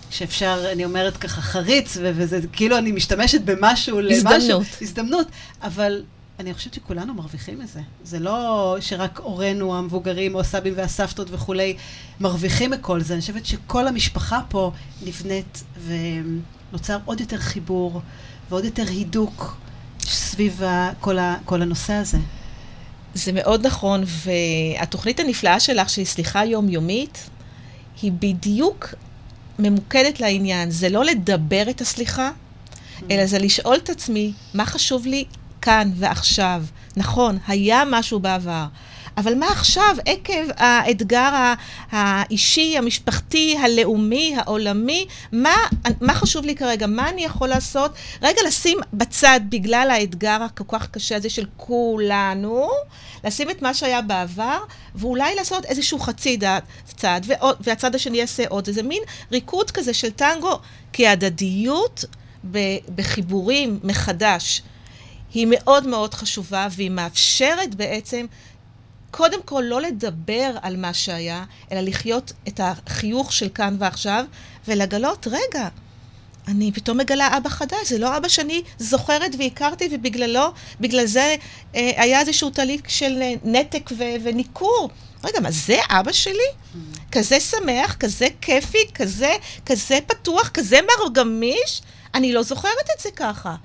[0.09, 4.25] שאפשר, אני אומרת ככה, חריץ, ו- וזה כאילו אני משתמשת במשהו למשהו.
[4.27, 4.63] הזדמנות.
[4.81, 5.27] הזדמנות.
[5.63, 6.03] אבל
[6.39, 7.79] אני חושבת שכולנו מרוויחים מזה.
[8.03, 11.75] זה לא שרק הורינו המבוגרים, או הסבים והסבתות וכולי,
[12.19, 13.13] מרוויחים מכל זה.
[13.13, 14.71] אני חושבת שכל המשפחה פה
[15.05, 15.63] נבנית,
[16.71, 18.01] ונוצר עוד יותר חיבור,
[18.49, 19.55] ועוד יותר הידוק
[20.01, 20.61] סביב
[20.99, 22.17] כל, ה- כל הנושא הזה.
[23.13, 27.29] זה מאוד נכון, והתוכנית הנפלאה שלך, שהיא סליחה יומיומית,
[28.01, 28.93] היא בדיוק
[29.59, 30.71] ממוקדת לעניין.
[30.71, 32.31] זה לא לדבר את הסליחה,
[33.11, 35.25] אלא זה לשאול את עצמי, מה חשוב לי
[35.61, 36.63] כאן ועכשיו?
[36.97, 38.65] נכון, היה משהו בעבר,
[39.17, 41.53] אבל מה עכשיו, עקב האתגר
[41.91, 45.55] האישי, המשפחתי, הלאומי, העולמי, מה,
[46.01, 46.87] מה חשוב לי כרגע?
[46.87, 47.91] מה אני יכול לעשות?
[48.21, 52.69] רגע, לשים בצד, בגלל האתגר הכל כך קשה הזה של כולנו,
[53.23, 54.57] לשים את מה שהיה בעבר,
[54.95, 56.63] ואולי לעשות איזשהו חצי דעת,
[56.97, 58.67] צד, ועוד, והצד השני יעשה עוד.
[58.67, 60.59] איזה מין ריקוד כזה של טנגו,
[60.93, 62.05] כי ההדדיות
[62.51, 64.61] ב- בחיבורים מחדש
[65.33, 68.25] היא מאוד מאוד חשובה, והיא מאפשרת בעצם
[69.13, 74.25] קודם כל לא לדבר על מה שהיה, אלא לחיות את החיוך של כאן ועכשיו,
[74.67, 75.67] ולגלות, רגע,
[76.47, 81.35] אני פתאום מגלה אבא חדש, זה לא אבא שאני זוכרת והכרתי, ובגללו, בגלל זה
[81.75, 84.89] אה, היה איזשהו תהליך של אה, נתק ו- וניכור.
[85.23, 86.49] רגע, מה, זה אבא שלי?
[87.11, 89.33] כזה שמח, כזה כיפי, כזה,
[89.65, 91.81] כזה פתוח, כזה מרגמיש?
[92.15, 93.55] אני לא זוכרת את זה ככה.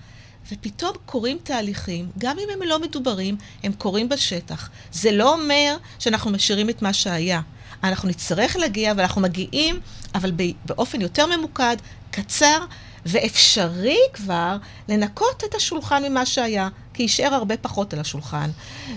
[0.52, 4.70] ופתאום קורים תהליכים, גם אם הם לא מדוברים, הם קורים בשטח.
[4.92, 7.40] זה לא אומר שאנחנו משאירים את מה שהיה.
[7.84, 9.80] אנחנו נצטרך להגיע, ואנחנו מגיעים,
[10.14, 10.32] אבל
[10.64, 11.76] באופן יותר ממוקד,
[12.10, 12.64] קצר,
[13.06, 14.56] ואפשרי כבר
[14.88, 18.50] לנקות את השולחן ממה שהיה, כי יישאר הרבה פחות על השולחן,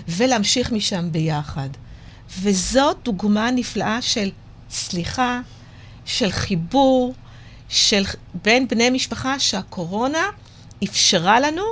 [0.08, 1.68] ולהמשיך משם ביחד.
[2.40, 4.30] וזאת דוגמה נפלאה של
[4.70, 5.40] סליחה,
[6.04, 7.14] של חיבור,
[7.68, 10.22] של בין בני משפחה שהקורונה
[10.84, 11.62] אפשרה לנו,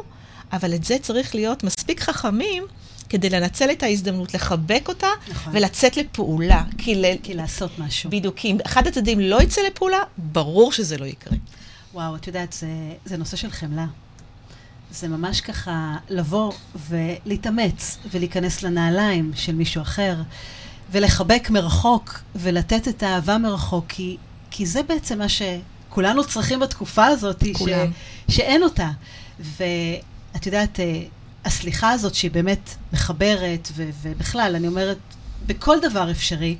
[0.52, 2.64] אבל את זה צריך להיות מספיק חכמים
[3.08, 5.52] כדי לנצל את ההזדמנות, לחבק אותה נכון.
[5.56, 6.64] ולצאת לפעולה.
[6.78, 7.04] כי, ל...
[7.22, 8.10] כי לעשות משהו.
[8.10, 11.38] בדיוק, כי אם אחד הצדדים לא יצא לפעולה, ברור שזה לא יקרה.
[11.94, 12.66] וואו, את יודעת, זה,
[13.04, 13.86] זה נושא של חמלה.
[14.90, 16.52] זה ממש ככה לבוא
[16.88, 20.16] ולהתאמץ ולהיכנס לנעליים של מישהו אחר,
[20.92, 24.16] ולחבק מרחוק, ולתת את האהבה מרחוק, כי,
[24.50, 25.28] כי זה בעצם מה
[25.90, 27.90] שכולנו צריכים בתקופה הזאת, כולם.
[28.28, 28.90] ש, שאין אותה.
[29.40, 31.02] ואת יודעת, אה,
[31.44, 34.98] הסליחה הזאת שהיא באמת מחברת, ו, ובכלל, אני אומרת,
[35.46, 36.56] בכל דבר אפשרי,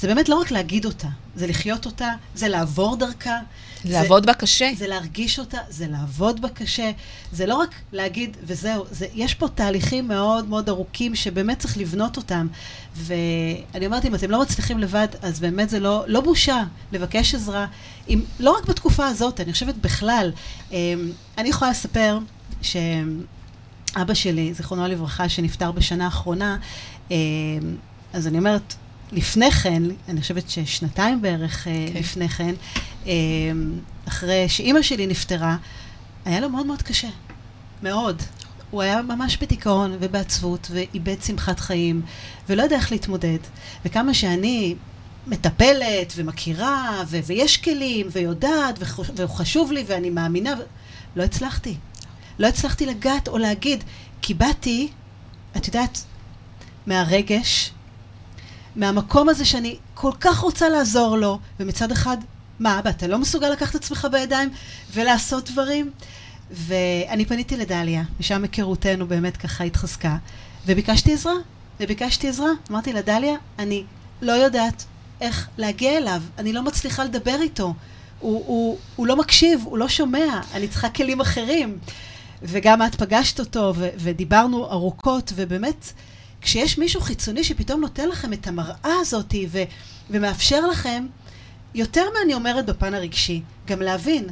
[0.00, 3.38] זה באמת לא רק להגיד אותה, זה לחיות אותה, זה לעבור דרכה.
[3.84, 4.70] לעבוד בה קשה.
[4.76, 6.90] זה להרגיש אותה, זה לעבוד בה קשה.
[7.32, 12.16] זה לא רק להגיד וזהו, זה, יש פה תהליכים מאוד מאוד ארוכים שבאמת צריך לבנות
[12.16, 12.46] אותם.
[12.94, 17.66] ואני אומרת, אם אתם לא מצליחים לבד, אז באמת זה לא, לא בושה לבקש עזרה.
[18.08, 20.32] אם, לא רק בתקופה הזאת, אני חושבת בכלל.
[20.70, 20.76] אמ,
[21.38, 22.18] אני יכולה לספר
[22.62, 26.56] שאבא שלי, זיכרונו לברכה, שנפטר בשנה האחרונה,
[27.10, 27.16] אמ,
[28.12, 28.74] אז אני אומרת,
[29.12, 31.70] לפני כן, אני חושבת ששנתיים בערך okay.
[31.70, 31.98] אה, כן.
[31.98, 32.54] לפני כן,
[33.06, 33.12] אה,
[34.08, 35.56] אחרי שאימא שלי נפטרה,
[36.24, 37.08] היה לו מאוד מאוד קשה.
[37.82, 38.22] מאוד.
[38.70, 42.02] הוא היה ממש בדיכאון ובעצבות, ואיבד שמחת חיים,
[42.48, 43.38] ולא יודע איך להתמודד.
[43.84, 44.74] וכמה שאני
[45.26, 48.78] מטפלת ומכירה, ו- ויש כלים, ויודעת,
[49.16, 50.62] והוא חשוב לי, ואני מאמינה, ו-
[51.16, 51.74] לא הצלחתי.
[52.38, 53.84] לא הצלחתי לגעת או להגיד,
[54.22, 54.88] כי באתי,
[55.56, 56.04] את יודעת,
[56.86, 57.70] מהרגש,
[58.78, 62.16] מהמקום הזה שאני כל כך רוצה לעזור לו, ומצד אחד,
[62.60, 64.50] מה, אבא, אתה לא מסוגל לקחת את עצמך בידיים
[64.94, 65.90] ולעשות דברים?
[66.50, 70.16] ואני פניתי לדליה, משם היכרותנו באמת ככה התחזקה,
[70.66, 71.32] וביקשתי עזרה,
[71.80, 72.50] וביקשתי עזרה.
[72.70, 73.84] אמרתי לה, דליה, אני
[74.22, 74.84] לא יודעת
[75.20, 77.74] איך להגיע אליו, אני לא מצליחה לדבר איתו.
[78.20, 81.78] הוא, הוא, הוא לא מקשיב, הוא לא שומע, אני צריכה כלים אחרים.
[82.42, 85.92] וגם את פגשת אותו, ו- ודיברנו ארוכות, ובאמת,
[86.48, 89.62] כשיש מישהו חיצוני שפתאום נותן לכם את המראה הזאת ו-
[90.10, 91.06] ומאפשר לכם,
[91.74, 94.26] יותר מאני אומרת בפן הרגשי, גם להבין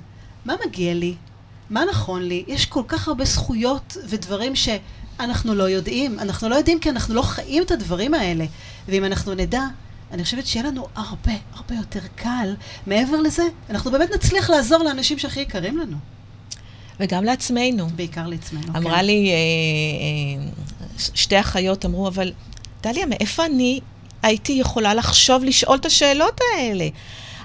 [0.45, 1.15] מה מגיע לי,
[1.71, 6.19] מה נכון לי, יש כל כך הרבה זכויות ודברים שאנחנו לא יודעים.
[6.19, 8.45] אנחנו לא יודעים כי אנחנו לא חיים את הדברים האלה.
[8.89, 9.63] ואם אנחנו נדע,
[10.13, 12.55] אני חושבת שיהיה לנו הרבה הרבה יותר קל.
[12.87, 15.97] מעבר לזה, אנחנו באמת נצליח לעזור לאנשים שהכי יקרים לנו.
[17.01, 17.89] וגם לעצמנו.
[17.89, 19.05] בעיקר לעצמנו, אמרה כן.
[19.05, 20.51] לי, אה, אה,
[20.99, 22.33] שתי אחיות אמרו, אבל
[22.83, 23.81] דליה, מאיפה אני
[24.23, 26.89] הייתי יכולה לחשוב לשאול את השאלות האלה?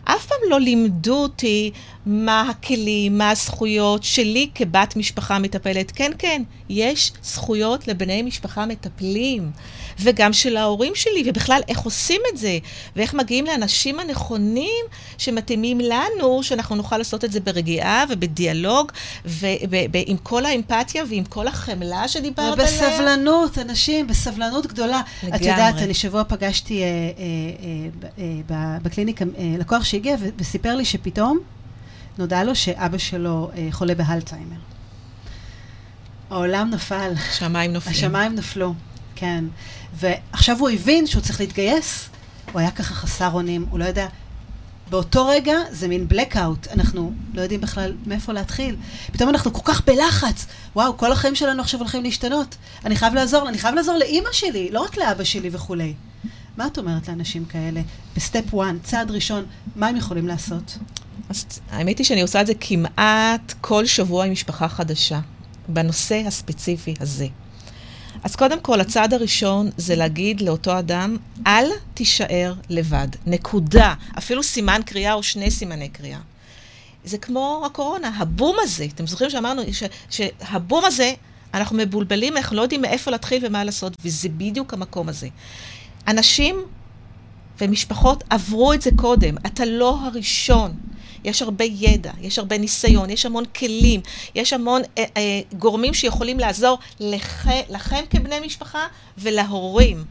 [0.04, 1.72] אף פעם לא לימדו אותי
[2.06, 5.92] מה הכלים, מה הזכויות שלי כבת משפחה מטפלת.
[5.92, 9.52] כן, כן, יש זכויות לבני משפחה מטפלים,
[10.04, 12.58] וגם של ההורים שלי, ובכלל איך עושים את זה,
[12.96, 14.86] ואיך מגיעים לאנשים הנכונים
[15.18, 18.92] שמתאימים לנו, שאנחנו נוכל לעשות את זה ברגיעה ובדיאלוג,
[19.26, 22.66] ועם כל האמפתיה ועם כל החמלה שדיברת עליה.
[22.66, 25.02] ובסבלנות, אנשים, בסבלנות גדולה.
[25.24, 25.38] לגמרי.
[25.38, 26.92] את יודעת, אני שבוע פגשתי אה, אה,
[28.18, 31.40] אה, אה, בקליניקה אה, לקוח שהגיע וסיפר לי שפתאום
[32.18, 34.56] נודע לו שאבא שלו אה, חולה בהלצהיימר.
[36.30, 37.12] העולם נפל.
[37.30, 37.96] השמיים נופלים.
[37.96, 38.74] השמיים נפלו,
[39.16, 39.46] כן.
[39.94, 42.10] ועכשיו הוא הבין שהוא צריך להתגייס.
[42.52, 44.08] הוא היה ככה חסר אונים, הוא לא יודע.
[44.90, 48.76] באותו רגע זה מין blackout, אנחנו לא יודעים בכלל מאיפה להתחיל.
[49.12, 50.46] פתאום אנחנו כל כך בלחץ.
[50.76, 52.56] וואו, כל החיים שלנו עכשיו הולכים להשתנות.
[52.86, 55.94] אני חייב לעזור, אני חייב לעזור לאימא שלי, לא רק לאבא שלי וכולי.
[56.58, 57.82] מה את אומרת לאנשים כאלה?
[58.16, 60.78] ב step 1, צעד ראשון, מה הם יכולים לעשות?
[61.30, 65.20] אז האמת היא שאני עושה את זה כמעט כל שבוע עם משפחה חדשה,
[65.68, 67.28] בנושא הספציפי הזה.
[68.24, 73.08] אז קודם כל, הצעד הראשון זה להגיד לאותו אדם, אל תישאר לבד.
[73.26, 73.94] נקודה.
[74.18, 76.20] אפילו סימן קריאה או שני סימני קריאה.
[77.06, 81.14] זה כמו הקורונה, הבום הזה, אתם זוכרים שאמרנו ש, שהבום הזה,
[81.54, 85.28] אנחנו מבולבלים, אנחנו לא יודעים מאיפה להתחיל ומה לעשות, וזה בדיוק המקום הזה.
[86.08, 86.56] אנשים
[87.62, 90.72] ומשפחות עברו את זה קודם, אתה לא הראשון.
[91.24, 94.02] יש הרבה ידע, יש הרבה ניסיון, יש המון כלים,
[94.36, 100.06] יש המון אה, אה, גורמים שיכולים לעזור לכ, לכם כבני משפחה ולהורים.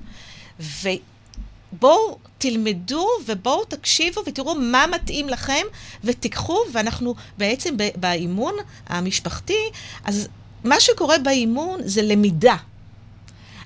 [0.60, 5.62] ובואו תלמדו ובואו תקשיבו ותראו מה מתאים לכם
[6.04, 8.54] ותיקחו, ואנחנו בעצם באימון
[8.86, 9.70] המשפחתי,
[10.04, 10.28] אז
[10.64, 12.56] מה שקורה באימון זה למידה.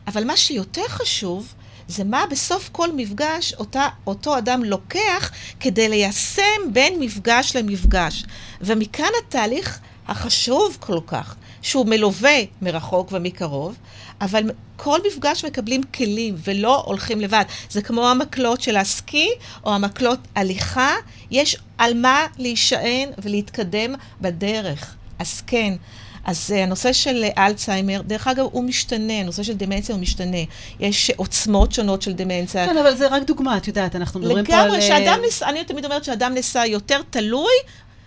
[0.07, 1.55] אבל מה שיותר חשוב,
[1.89, 8.25] זה מה בסוף כל מפגש אותה, אותו אדם לוקח כדי ליישם בין מפגש למפגש.
[8.61, 13.77] ומכאן התהליך החשוב כל כך, שהוא מלווה מרחוק ומקרוב,
[14.21, 17.45] אבל כל מפגש מקבלים כלים ולא הולכים לבד.
[17.71, 19.29] זה כמו המקלות של הסקי
[19.65, 20.93] או המקלות הליכה,
[21.31, 24.95] יש על מה להישען ולהתקדם בדרך.
[25.19, 25.75] אז כן,
[26.25, 30.37] אז uh, הנושא של uh, אלצהיימר, דרך אגב, הוא משתנה, הנושא של דמנציה הוא משתנה.
[30.81, 32.67] יש עוצמות שונות של דמנציה.
[32.67, 34.61] כן, אבל זה רק דוגמה, את יודעת, אנחנו מדברים פה על...
[34.61, 37.55] לגמרי, אה, שאדם ניסה, אני תמיד אומרת שאדם נעשה יותר תלוי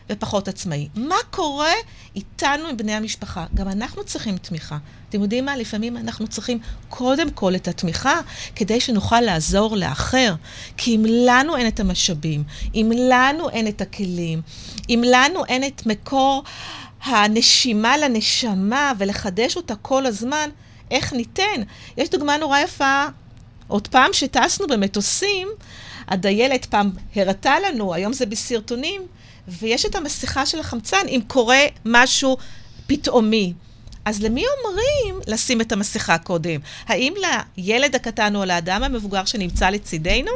[0.10, 0.88] ופחות עצמאי.
[0.96, 1.74] מה קורה
[2.16, 3.46] איתנו, עם בני המשפחה?
[3.54, 4.78] גם אנחנו צריכים תמיכה.
[5.10, 5.58] אתם יודעים מה?
[5.58, 8.20] לפעמים אנחנו צריכים קודם כל את התמיכה,
[8.56, 10.34] כדי שנוכל לעזור לאחר.
[10.78, 12.44] כי אם לנו אין את המשאבים,
[12.76, 14.42] אם לנו אין את הכלים,
[14.90, 16.44] אם לנו אין את מקור...
[17.04, 20.50] הנשימה לנשמה ולחדש אותה כל הזמן,
[20.92, 21.62] איך ניתן?
[21.98, 23.06] יש דוגמה נורא יפה
[23.68, 25.48] עוד פעם שטסנו במטוסים,
[26.08, 29.02] הדיילת פעם הראתה לנו, היום זה בסרטונים,
[29.48, 32.38] ויש את המסכה של החמצן אם קורה משהו
[32.88, 33.54] פתאומי.
[34.06, 36.60] אז למי אומרים לשים את המסכה קודם?
[36.88, 37.14] האם
[37.58, 40.32] לילד הקטן או לאדם המבוגר שנמצא לצידנו?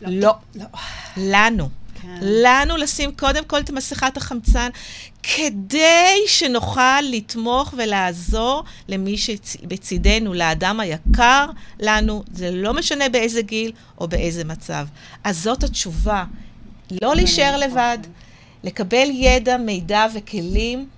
[0.00, 0.10] לא.
[0.10, 0.32] לא.
[0.54, 0.66] לא.
[1.16, 1.68] לנו.
[2.02, 2.18] כן.
[2.20, 4.68] לנו לשים קודם כל את מסכת החמצן,
[5.34, 11.46] כדי שנוכל לתמוך ולעזור למי שבצידנו, לאדם היקר
[11.80, 14.86] לנו, זה לא משנה באיזה גיל או באיזה מצב.
[15.24, 16.24] אז זאת התשובה.
[17.02, 17.98] לא להישאר לבד,
[18.64, 20.88] לקבל ידע, מידע וכלים.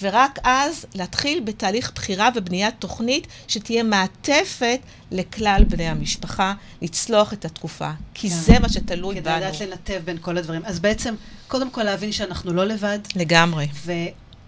[0.00, 7.90] ורק אז להתחיל בתהליך בחירה ובניית תוכנית שתהיה מעטפת לכלל בני המשפחה, לצלוח את התקופה.
[8.14, 8.36] כי כן.
[8.36, 9.36] זה מה שתלוי כדי בנו.
[9.36, 10.62] כדי לדעת לנתב בין כל הדברים.
[10.64, 11.14] אז בעצם,
[11.48, 12.98] קודם כל להבין שאנחנו לא לבד.
[13.16, 13.68] לגמרי.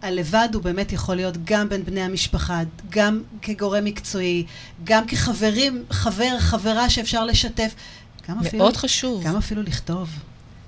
[0.03, 4.47] הלבד הוא באמת יכול להיות גם בין בני המשפחה, גם כגורם מקצועי,
[4.85, 7.75] גם כחברים, חבר, חברה שאפשר לשתף.
[8.29, 9.25] גם מאוד אפילו, חשוב.
[9.25, 10.09] גם אפילו לכתוב.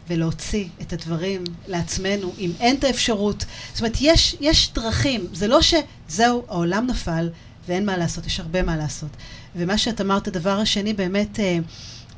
[0.08, 3.44] ולהוציא את הדברים לעצמנו, אם אין את האפשרות.
[3.72, 7.30] זאת אומרת, יש, יש דרכים, זה לא שזהו, העולם נפל
[7.68, 9.10] ואין מה לעשות, יש הרבה מה לעשות.
[9.56, 11.58] ומה שאת אמרת, הדבר השני, באמת אה,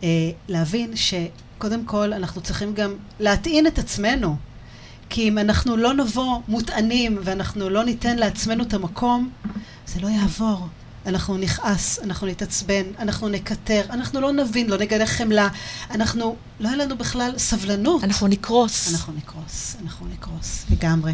[0.02, 0.08] אה,
[0.48, 4.36] להבין שקודם כל אנחנו צריכים גם להטעין את עצמנו.
[5.10, 9.30] כי אם אנחנו לא נבוא מוטענים ואנחנו לא ניתן לעצמנו את המקום,
[9.86, 10.68] זה לא יעבור.
[11.06, 15.48] אנחנו נכעס, אנחנו נתעצבן, אנחנו נקטר, אנחנו לא נבין, לא נגלה חמלה,
[15.90, 18.04] אנחנו, לא יהיה לנו בכלל סבלנות.
[18.04, 18.94] אנחנו נקרוס.
[18.94, 21.12] אנחנו נקרוס, אנחנו נקרוס, לגמרי.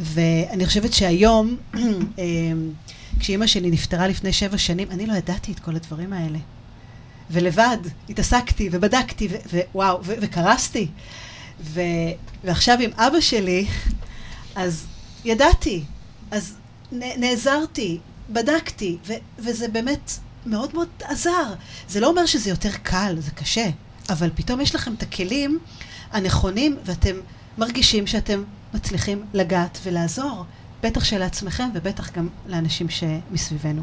[0.00, 2.70] ואני חושבת שהיום, אמ,
[3.20, 6.38] כשאימא שלי נפטרה לפני שבע שנים, אני לא ידעתי את כל הדברים האלה.
[7.30, 9.28] ולבד התעסקתי ובדקתי,
[9.74, 10.88] ווואו, וקרסתי.
[11.60, 11.80] ו-
[12.44, 13.66] ועכשיו עם אבא שלי,
[14.54, 14.86] אז
[15.24, 15.84] ידעתי,
[16.30, 16.54] אז
[16.92, 17.98] נעזרתי,
[18.30, 20.12] בדקתי, ו- וזה באמת
[20.46, 21.54] מאוד מאוד עזר.
[21.88, 23.66] זה לא אומר שזה יותר קל, זה קשה,
[24.08, 25.58] אבל פתאום יש לכם את הכלים
[26.12, 27.16] הנכונים, ואתם
[27.58, 30.44] מרגישים שאתם מצליחים לגעת ולעזור,
[30.82, 33.82] בטח שלעצמכם ובטח גם לאנשים שמסביבנו.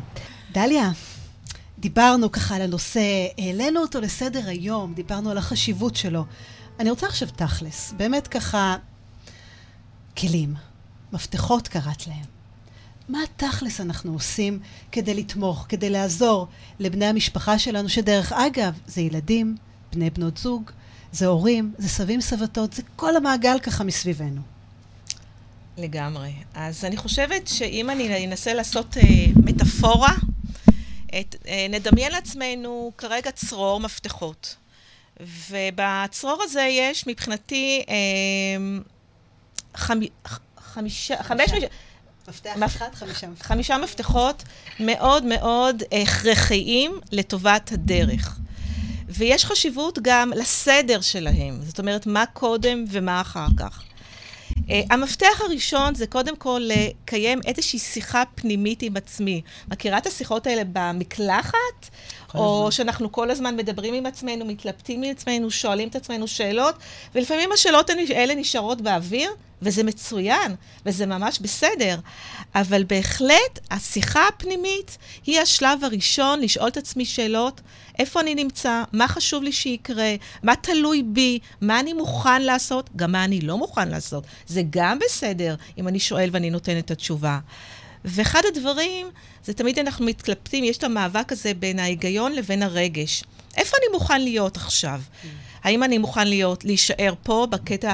[0.51, 0.91] דליה,
[1.79, 3.01] דיברנו ככה על הנושא,
[3.37, 6.25] העלינו אותו לסדר היום, דיברנו על החשיבות שלו.
[6.79, 8.75] אני רוצה עכשיו תכלס, באמת ככה,
[10.17, 10.55] כלים,
[11.13, 12.32] מפתחות קראת להם.
[13.09, 14.59] מה תכלס אנחנו עושים
[14.91, 16.47] כדי לתמוך, כדי לעזור
[16.79, 19.55] לבני המשפחה שלנו, שדרך אגב, זה ילדים,
[19.91, 20.71] בני בנות זוג,
[21.11, 24.41] זה הורים, זה סבים סבתות, זה כל המעגל ככה מסביבנו.
[25.77, 26.33] לגמרי.
[26.53, 29.03] אז אני חושבת שאם אני אנסה לעשות אה,
[29.35, 30.13] מטאפורה,
[31.19, 34.55] את, אה, נדמיין לעצמנו כרגע צרור מפתחות.
[35.19, 37.95] ובצרור הזה יש מבחינתי אה,
[39.75, 39.99] חמ,
[40.57, 41.51] חמישה, חמש,
[42.27, 42.75] מפתח מפ...
[42.75, 43.47] אחד, חמישה מפתחות.
[43.47, 44.43] חמישה מפתחות
[44.79, 48.39] מאוד מאוד הכרחיים לטובת הדרך.
[49.09, 53.83] ויש חשיבות גם לסדר שלהם, זאת אומרת, מה קודם ומה אחר כך.
[54.53, 59.41] Uh, המפתח הראשון זה קודם כל לקיים איזושהי שיחה פנימית עם עצמי.
[59.67, 61.89] מכירה את השיחות האלה במקלחת?
[62.35, 62.71] או.
[62.71, 66.75] שאנחנו כל הזמן מדברים עם עצמנו, מתלבטים עם עצמנו, שואלים את עצמנו שאלות,
[67.15, 71.99] ולפעמים השאלות האלה נשארות באוויר, וזה מצוין, וזה ממש בסדר.
[72.55, 77.61] אבל בהחלט, השיחה הפנימית היא השלב הראשון לשאול את עצמי שאלות,
[77.99, 83.11] איפה אני נמצא, מה חשוב לי שיקרה, מה תלוי בי, מה אני מוכן לעשות, גם
[83.11, 84.23] מה אני לא מוכן לעשות.
[84.47, 87.39] זה גם בסדר אם אני שואל ואני נותן את התשובה.
[88.05, 89.07] ואחד הדברים,
[89.43, 93.23] זה תמיד אנחנו מתלבטים, יש את המאבק הזה בין ההיגיון לבין הרגש.
[93.57, 95.01] איפה אני מוכן להיות עכשיו?
[95.63, 97.93] האם אני מוכן להיות, להישאר פה בקטע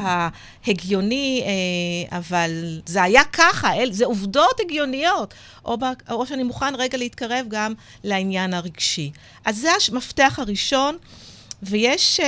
[0.66, 5.34] ההגיוני, אה, אבל זה היה ככה, אל, זה עובדות הגיוניות,
[5.66, 9.12] או, ב, או שאני מוכן רגע להתקרב גם לעניין הרגשי.
[9.46, 10.98] אז זה המפתח הראשון,
[11.64, 12.28] ויש, אה,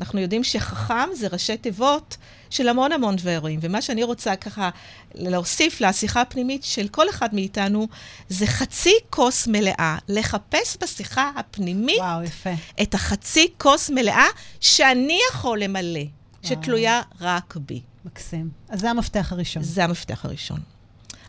[0.00, 2.16] אנחנו יודעים שחכם זה ראשי תיבות.
[2.50, 3.58] של המון המון דברים.
[3.62, 4.70] ומה שאני רוצה ככה
[5.14, 7.88] להוסיף לשיחה הפנימית של כל אחד מאיתנו,
[8.28, 9.98] זה חצי כוס מלאה.
[10.08, 12.50] לחפש בשיחה הפנימית וואו, יפה.
[12.82, 14.26] את החצי כוס מלאה
[14.60, 16.08] שאני יכול למלא, וואו.
[16.42, 17.80] שתלויה רק בי.
[18.04, 18.50] מקסים.
[18.68, 19.62] אז זה המפתח הראשון.
[19.62, 20.60] זה המפתח הראשון.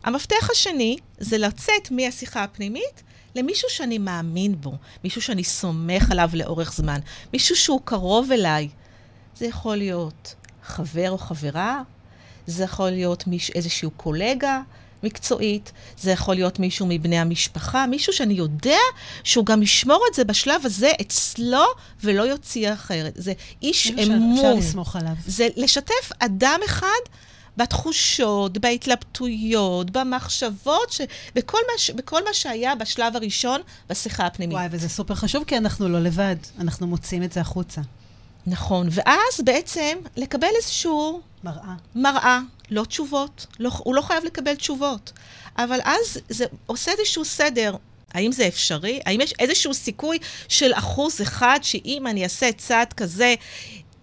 [0.04, 3.02] המפתח השני זה לצאת מהשיחה הפנימית
[3.34, 7.00] למישהו שאני מאמין בו, מישהו שאני סומך עליו לאורך זמן,
[7.32, 8.68] מישהו שהוא קרוב אליי.
[9.36, 11.82] זה יכול להיות חבר או חברה,
[12.46, 14.60] זה יכול להיות מיש, איזשהו קולגה
[15.02, 18.78] מקצועית, זה יכול להיות מישהו מבני המשפחה, מישהו שאני יודע
[19.24, 21.64] שהוא גם ישמור את זה בשלב הזה אצלו
[22.04, 23.12] ולא יוציא אחרת.
[23.16, 23.32] זה
[23.62, 24.36] איש אמון.
[24.36, 25.12] אפשר לסמוך עליו.
[25.26, 27.02] זה לשתף אדם אחד
[27.56, 31.00] בתחושות, בהתלבטויות, במחשבות, ש...
[31.34, 31.90] בכל, מה ש...
[31.90, 33.60] בכל מה שהיה בשלב הראשון
[33.90, 34.54] בשיחה הפנימית.
[34.54, 37.80] וואי, וזה סופר חשוב, כי אנחנו לא לבד, אנחנו מוצאים את זה החוצה.
[38.46, 41.20] נכון, ואז בעצם לקבל איזשהו...
[41.44, 41.74] מראה.
[41.94, 42.40] מראה,
[42.70, 43.46] לא תשובות.
[43.58, 45.12] לא, הוא לא חייב לקבל תשובות.
[45.58, 47.76] אבל אז זה עושה איזשהו סדר.
[48.14, 49.00] האם זה אפשרי?
[49.06, 50.18] האם יש איזשהו סיכוי
[50.48, 53.34] של אחוז אחד שאם אני אעשה צעד כזה,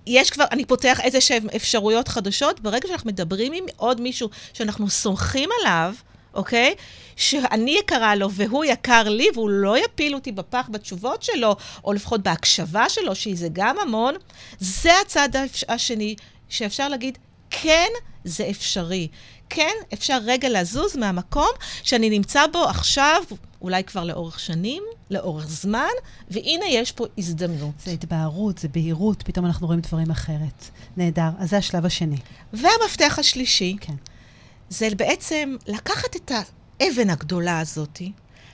[0.07, 2.59] יש כבר, אני פותח איזה שהן אפשרויות חדשות?
[2.59, 5.93] ברגע שאנחנו מדברים עם עוד מישהו שאנחנו סומכים עליו,
[6.33, 6.75] אוקיי?
[7.15, 12.23] שאני יקרה לו והוא יקר לי, והוא לא יפיל אותי בפח בתשובות שלו, או לפחות
[12.23, 14.15] בהקשבה שלו, שזה גם המון,
[14.59, 15.29] זה הצד
[15.67, 16.15] השני,
[16.49, 17.17] שאפשר להגיד,
[17.49, 17.89] כן,
[18.23, 19.07] זה אפשרי.
[19.49, 21.49] כן, אפשר רגע לזוז מהמקום
[21.83, 23.23] שאני נמצא בו עכשיו,
[23.61, 25.89] אולי כבר לאורך שנים, לאורך זמן,
[26.31, 27.73] והנה יש פה הזדמנות.
[27.85, 30.69] זה התבהרות, זה בהירות, פתאום אנחנו רואים דברים אחרת.
[30.97, 31.29] נהדר.
[31.39, 32.17] אז זה השלב השני.
[32.53, 33.93] והמפתח השלישי, כן.
[34.69, 38.01] זה בעצם לקחת את האבן הגדולה הזאת,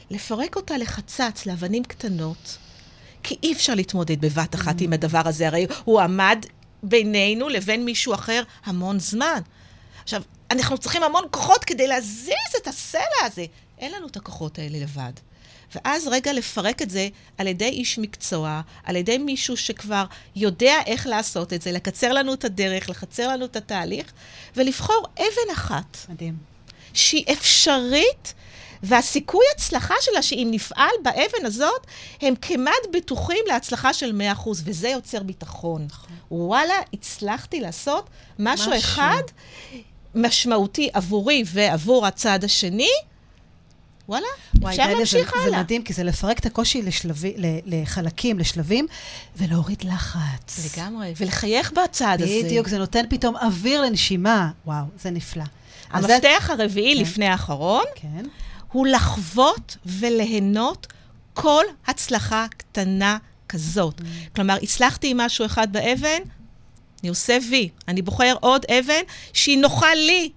[0.09, 2.57] לפרק אותה לחצץ, לאבנים קטנות,
[3.23, 6.45] כי אי אפשר להתמודד בבת אחת עם הדבר הזה, הרי הוא עמד
[6.83, 9.39] בינינו לבין מישהו אחר המון זמן.
[10.03, 13.45] עכשיו, אנחנו צריכים המון כוחות כדי להזיז את הסלע הזה.
[13.77, 15.11] אין לנו את הכוחות האלה לבד.
[15.75, 17.07] ואז רגע לפרק את זה
[17.37, 20.05] על ידי איש מקצוע, על ידי מישהו שכבר
[20.35, 24.11] יודע איך לעשות את זה, לקצר לנו את הדרך, לקצר לנו את התהליך,
[24.55, 25.97] ולבחור אבן אחת.
[26.09, 26.35] מדהים.
[26.93, 28.33] שהיא אפשרית,
[28.83, 31.87] והסיכוי הצלחה שלה, שאם נפעל באבן הזאת,
[32.21, 35.85] הם כמעט בטוחים להצלחה של 100%, וזה יוצר ביטחון.
[35.89, 36.15] נכון.
[36.31, 38.09] וואלה, הצלחתי לעשות
[38.39, 39.21] משהו, משהו אחד
[40.15, 42.89] משמעותי עבורי ועבור הצד השני,
[44.09, 44.27] וואלה,
[44.67, 45.49] אפשר להמשיך הלאה.
[45.49, 47.33] זה מדהים, כי זה לפרק את הקושי לשלבי,
[47.65, 48.87] לחלקים, לשלבים,
[49.37, 50.77] ולהוריד לחץ.
[50.77, 52.39] לגמרי, ולחייך בצד הזה.
[52.43, 54.51] בדיוק, זה נותן פתאום אוויר לנשימה.
[54.65, 55.43] וואו, זה נפלא.
[55.89, 56.53] המפתח זה...
[56.53, 57.01] הרביעי כן.
[57.01, 58.25] לפני האחרון, כן.
[58.71, 60.87] הוא לחוות וליהנות
[61.33, 63.17] כל הצלחה קטנה
[63.49, 63.99] כזאת.
[63.99, 64.03] Mm.
[64.35, 66.19] כלומר, הצלחתי עם משהו אחד באבן,
[67.01, 67.69] אני עושה וי.
[67.87, 69.01] אני בוחר עוד אבן
[69.33, 70.31] שהיא נוחה לי.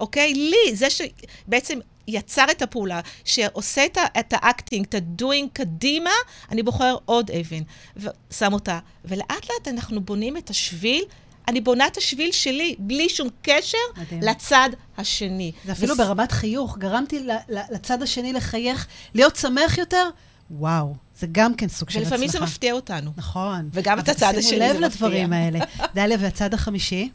[0.00, 0.34] אוקיי?
[0.34, 0.76] לי.
[0.76, 1.78] זה שבעצם
[2.08, 3.84] יצר את הפעולה, שעושה
[4.18, 6.10] את ה acting, את ה doing קדימה,
[6.50, 7.62] אני בוחר עוד אבן
[7.96, 8.78] ושם אותה.
[9.04, 11.04] ולאט לאט אנחנו בונים את השביל.
[11.48, 14.20] אני בונה את השביל שלי, בלי שום קשר מדהים.
[14.22, 15.52] לצד השני.
[15.64, 15.98] זה אפילו וס...
[15.98, 16.78] ברמת חיוך.
[16.78, 20.08] גרמתי לצד השני לחייך, להיות שמח יותר.
[20.50, 22.14] וואו, זה גם כן סוג של הצלחה.
[22.14, 23.10] ולפעמים זה מפתיע אותנו.
[23.16, 23.68] נכון.
[23.72, 24.68] וגם את הצד השני זה מפתיע.
[24.68, 25.58] שימו לב לדברים האלה.
[25.94, 27.10] דליה, והצד החמישי?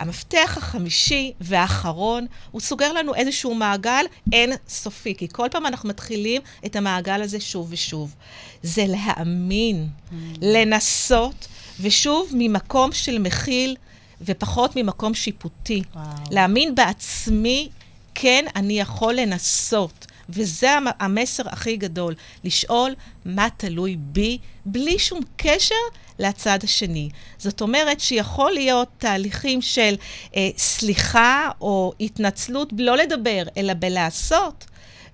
[0.00, 6.42] המפתח החמישי והאחרון, הוא סוגר לנו איזשהו מעגל אין סופי, כי כל פעם אנחנו מתחילים
[6.66, 8.14] את המעגל הזה שוב ושוב.
[8.62, 10.14] זה להאמין, mm.
[10.42, 11.48] לנסות,
[11.80, 13.76] ושוב ממקום של מכיל
[14.20, 15.82] ופחות ממקום שיפוטי.
[15.94, 16.04] וואו.
[16.30, 17.68] להאמין בעצמי,
[18.14, 20.06] כן, אני יכול לנסות.
[20.28, 20.70] וזה
[21.00, 22.14] המסר הכי גדול,
[22.44, 25.74] לשאול מה תלוי בי, בלי שום קשר
[26.18, 27.08] לצד השני.
[27.38, 29.94] זאת אומרת שיכול להיות תהליכים של
[30.36, 34.64] אה, סליחה או התנצלות, לא לדבר, אלא בלעשות,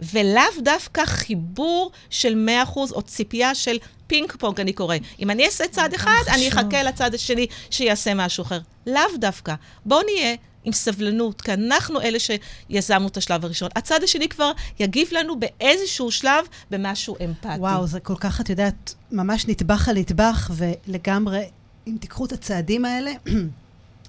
[0.01, 4.97] ולאו דווקא חיבור של 100% או ציפייה של פינג פונג, אני קורא.
[5.21, 6.23] אם אני אעשה צעד אחד.
[6.29, 8.59] אני אחכה לצד השני שיעשה משהו אחר.
[8.87, 9.55] לאו דווקא.
[9.87, 13.69] בואו נהיה עם סבלנות, כי אנחנו אלה שיזמנו את השלב הראשון.
[13.77, 17.49] הצד השני כבר יגיב לנו באיזשהו שלב במשהו אמפתי.
[17.59, 21.45] וואו, זה כל כך, את יודעת, ממש נטבח על נטבח, ולגמרי,
[21.87, 23.13] אם תיקחו את הצעדים האלה,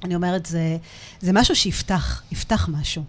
[0.03, 0.77] אני אומרת, זה,
[1.21, 3.03] זה משהו שיפתח, יפתח משהו.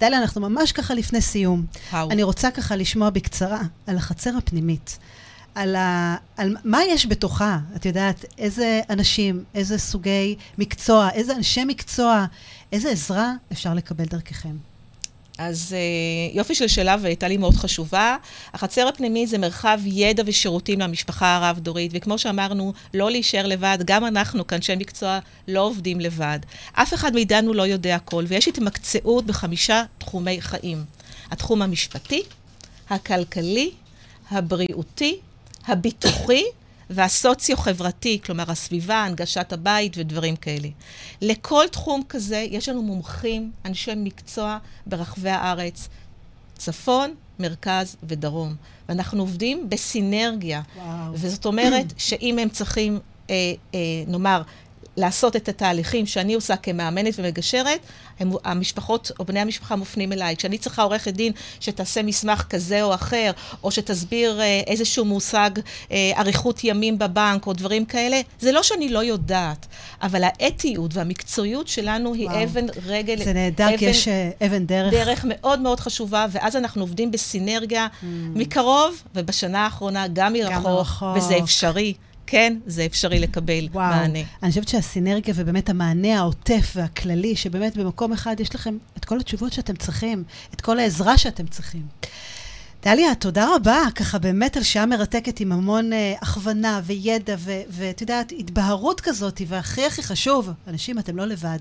[0.00, 1.66] דליה, אנחנו ממש ככה לפני סיום.
[1.92, 1.94] How?
[2.10, 4.98] אני רוצה ככה לשמוע בקצרה על החצר הפנימית.
[5.54, 11.64] על, ה, על מה יש בתוכה, את יודעת, איזה אנשים, איזה סוגי מקצוע, איזה אנשי
[11.64, 12.26] מקצוע,
[12.72, 14.56] איזה עזרה אפשר לקבל דרככם?
[15.38, 18.16] אז אה, יופי של שאלה והייתה לי מאוד חשובה.
[18.54, 24.46] החצר הפנימי זה מרחב ידע ושירותים למשפחה הרב-דורית, וכמו שאמרנו, לא להישאר לבד, גם אנחנו
[24.46, 25.18] כאנשי מקצוע
[25.48, 26.38] לא עובדים לבד.
[26.72, 30.84] אף אחד מאיתנו לא יודע הכל, ויש התמקצעות בחמישה תחומי חיים.
[31.30, 32.22] התחום המשפטי,
[32.90, 33.70] הכלכלי,
[34.30, 35.18] הבריאותי,
[35.66, 36.44] הביטוחי
[36.90, 40.68] והסוציו-חברתי, כלומר הסביבה, הנגשת הבית ודברים כאלה.
[41.22, 45.88] לכל תחום כזה יש לנו מומחים, אנשי מקצוע ברחבי הארץ,
[46.54, 48.54] צפון, מרכז ודרום.
[48.88, 50.62] ואנחנו עובדים בסינרגיה.
[50.76, 51.12] וואו.
[51.12, 52.98] וזאת אומרת שאם הם צריכים,
[53.30, 53.34] אה,
[53.74, 54.42] אה, נאמר,
[55.00, 57.80] לעשות את התהליכים שאני עושה כמאמנת ומגשרת,
[58.20, 60.36] הם, המשפחות או בני המשפחה מופנים אליי.
[60.36, 63.30] כשאני צריכה עורכת דין שתעשה מסמך כזה או אחר,
[63.64, 65.50] או שתסביר אה, איזשהו מושג,
[65.92, 69.66] אה, אריכות ימים בבנק או דברים כאלה, זה לא שאני לא יודעת,
[70.02, 72.44] אבל האתיות והמקצועיות שלנו היא וואו.
[72.44, 73.24] אבן רגל...
[73.24, 74.92] זה נהדר, כי יש אה, אבן דרך.
[74.92, 78.04] דרך מאוד מאוד חשובה, ואז אנחנו עובדים בסינרגיה mm.
[78.34, 81.94] מקרוב, ובשנה האחרונה גם מרחוק, וזה אפשרי.
[82.30, 83.90] כן, זה אפשרי לקבל וואו.
[83.90, 84.18] מענה.
[84.42, 89.52] אני חושבת שהסינרגיה ובאמת המענה העוטף והכללי, שבאמת במקום אחד יש לכם את כל התשובות
[89.52, 90.24] שאתם צריכים,
[90.54, 91.82] את כל העזרה שאתם צריכים.
[92.82, 97.36] דליה, תודה רבה, ככה באמת על שעה מרתקת עם המון uh, הכוונה וידע
[97.68, 101.58] ואת יודעת, התבהרות כזאת, והכי הכי חשוב, אנשים, אתם לא לבד.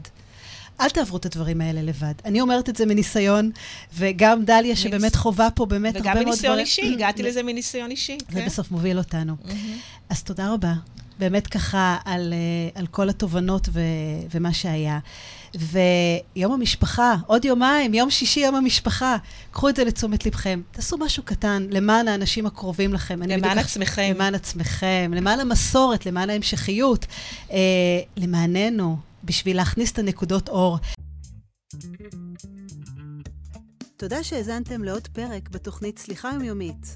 [0.82, 2.13] אל תעברו את הדברים האלה לבד.
[2.26, 3.51] אני אומרת את זה מניסיון,
[3.93, 6.28] וגם דליה, שבאמת חווה פה באמת הרבה מאוד דברים.
[6.28, 8.17] וגם מניסיון אישי, הגעתי לזה מניסיון אישי.
[8.30, 8.45] זה כן.
[8.45, 9.36] בסוף מוביל אותנו.
[10.10, 10.74] אז תודה רבה.
[11.20, 13.80] באמת ככה על, אה, על כל התובנות ו,
[14.34, 14.99] ומה שהיה.
[15.55, 19.18] ויום המשפחה, עוד יומיים, יום שישי, יום המשפחה.
[19.51, 20.62] קחו את זה לתשומת לבכם.
[20.72, 23.22] תעשו משהו קטן למען האנשים הקרובים לכם.
[23.22, 24.12] למען עצמכם.
[24.16, 27.05] למען עצמכם, למען המסורת, למען ההמשכיות,
[27.51, 27.57] אה,
[28.18, 30.78] למעננו, בשביל להכניס את הנקודות אור.
[33.97, 36.95] תודה שהאזנתם לעוד פרק בתוכנית סליחה יומיומית.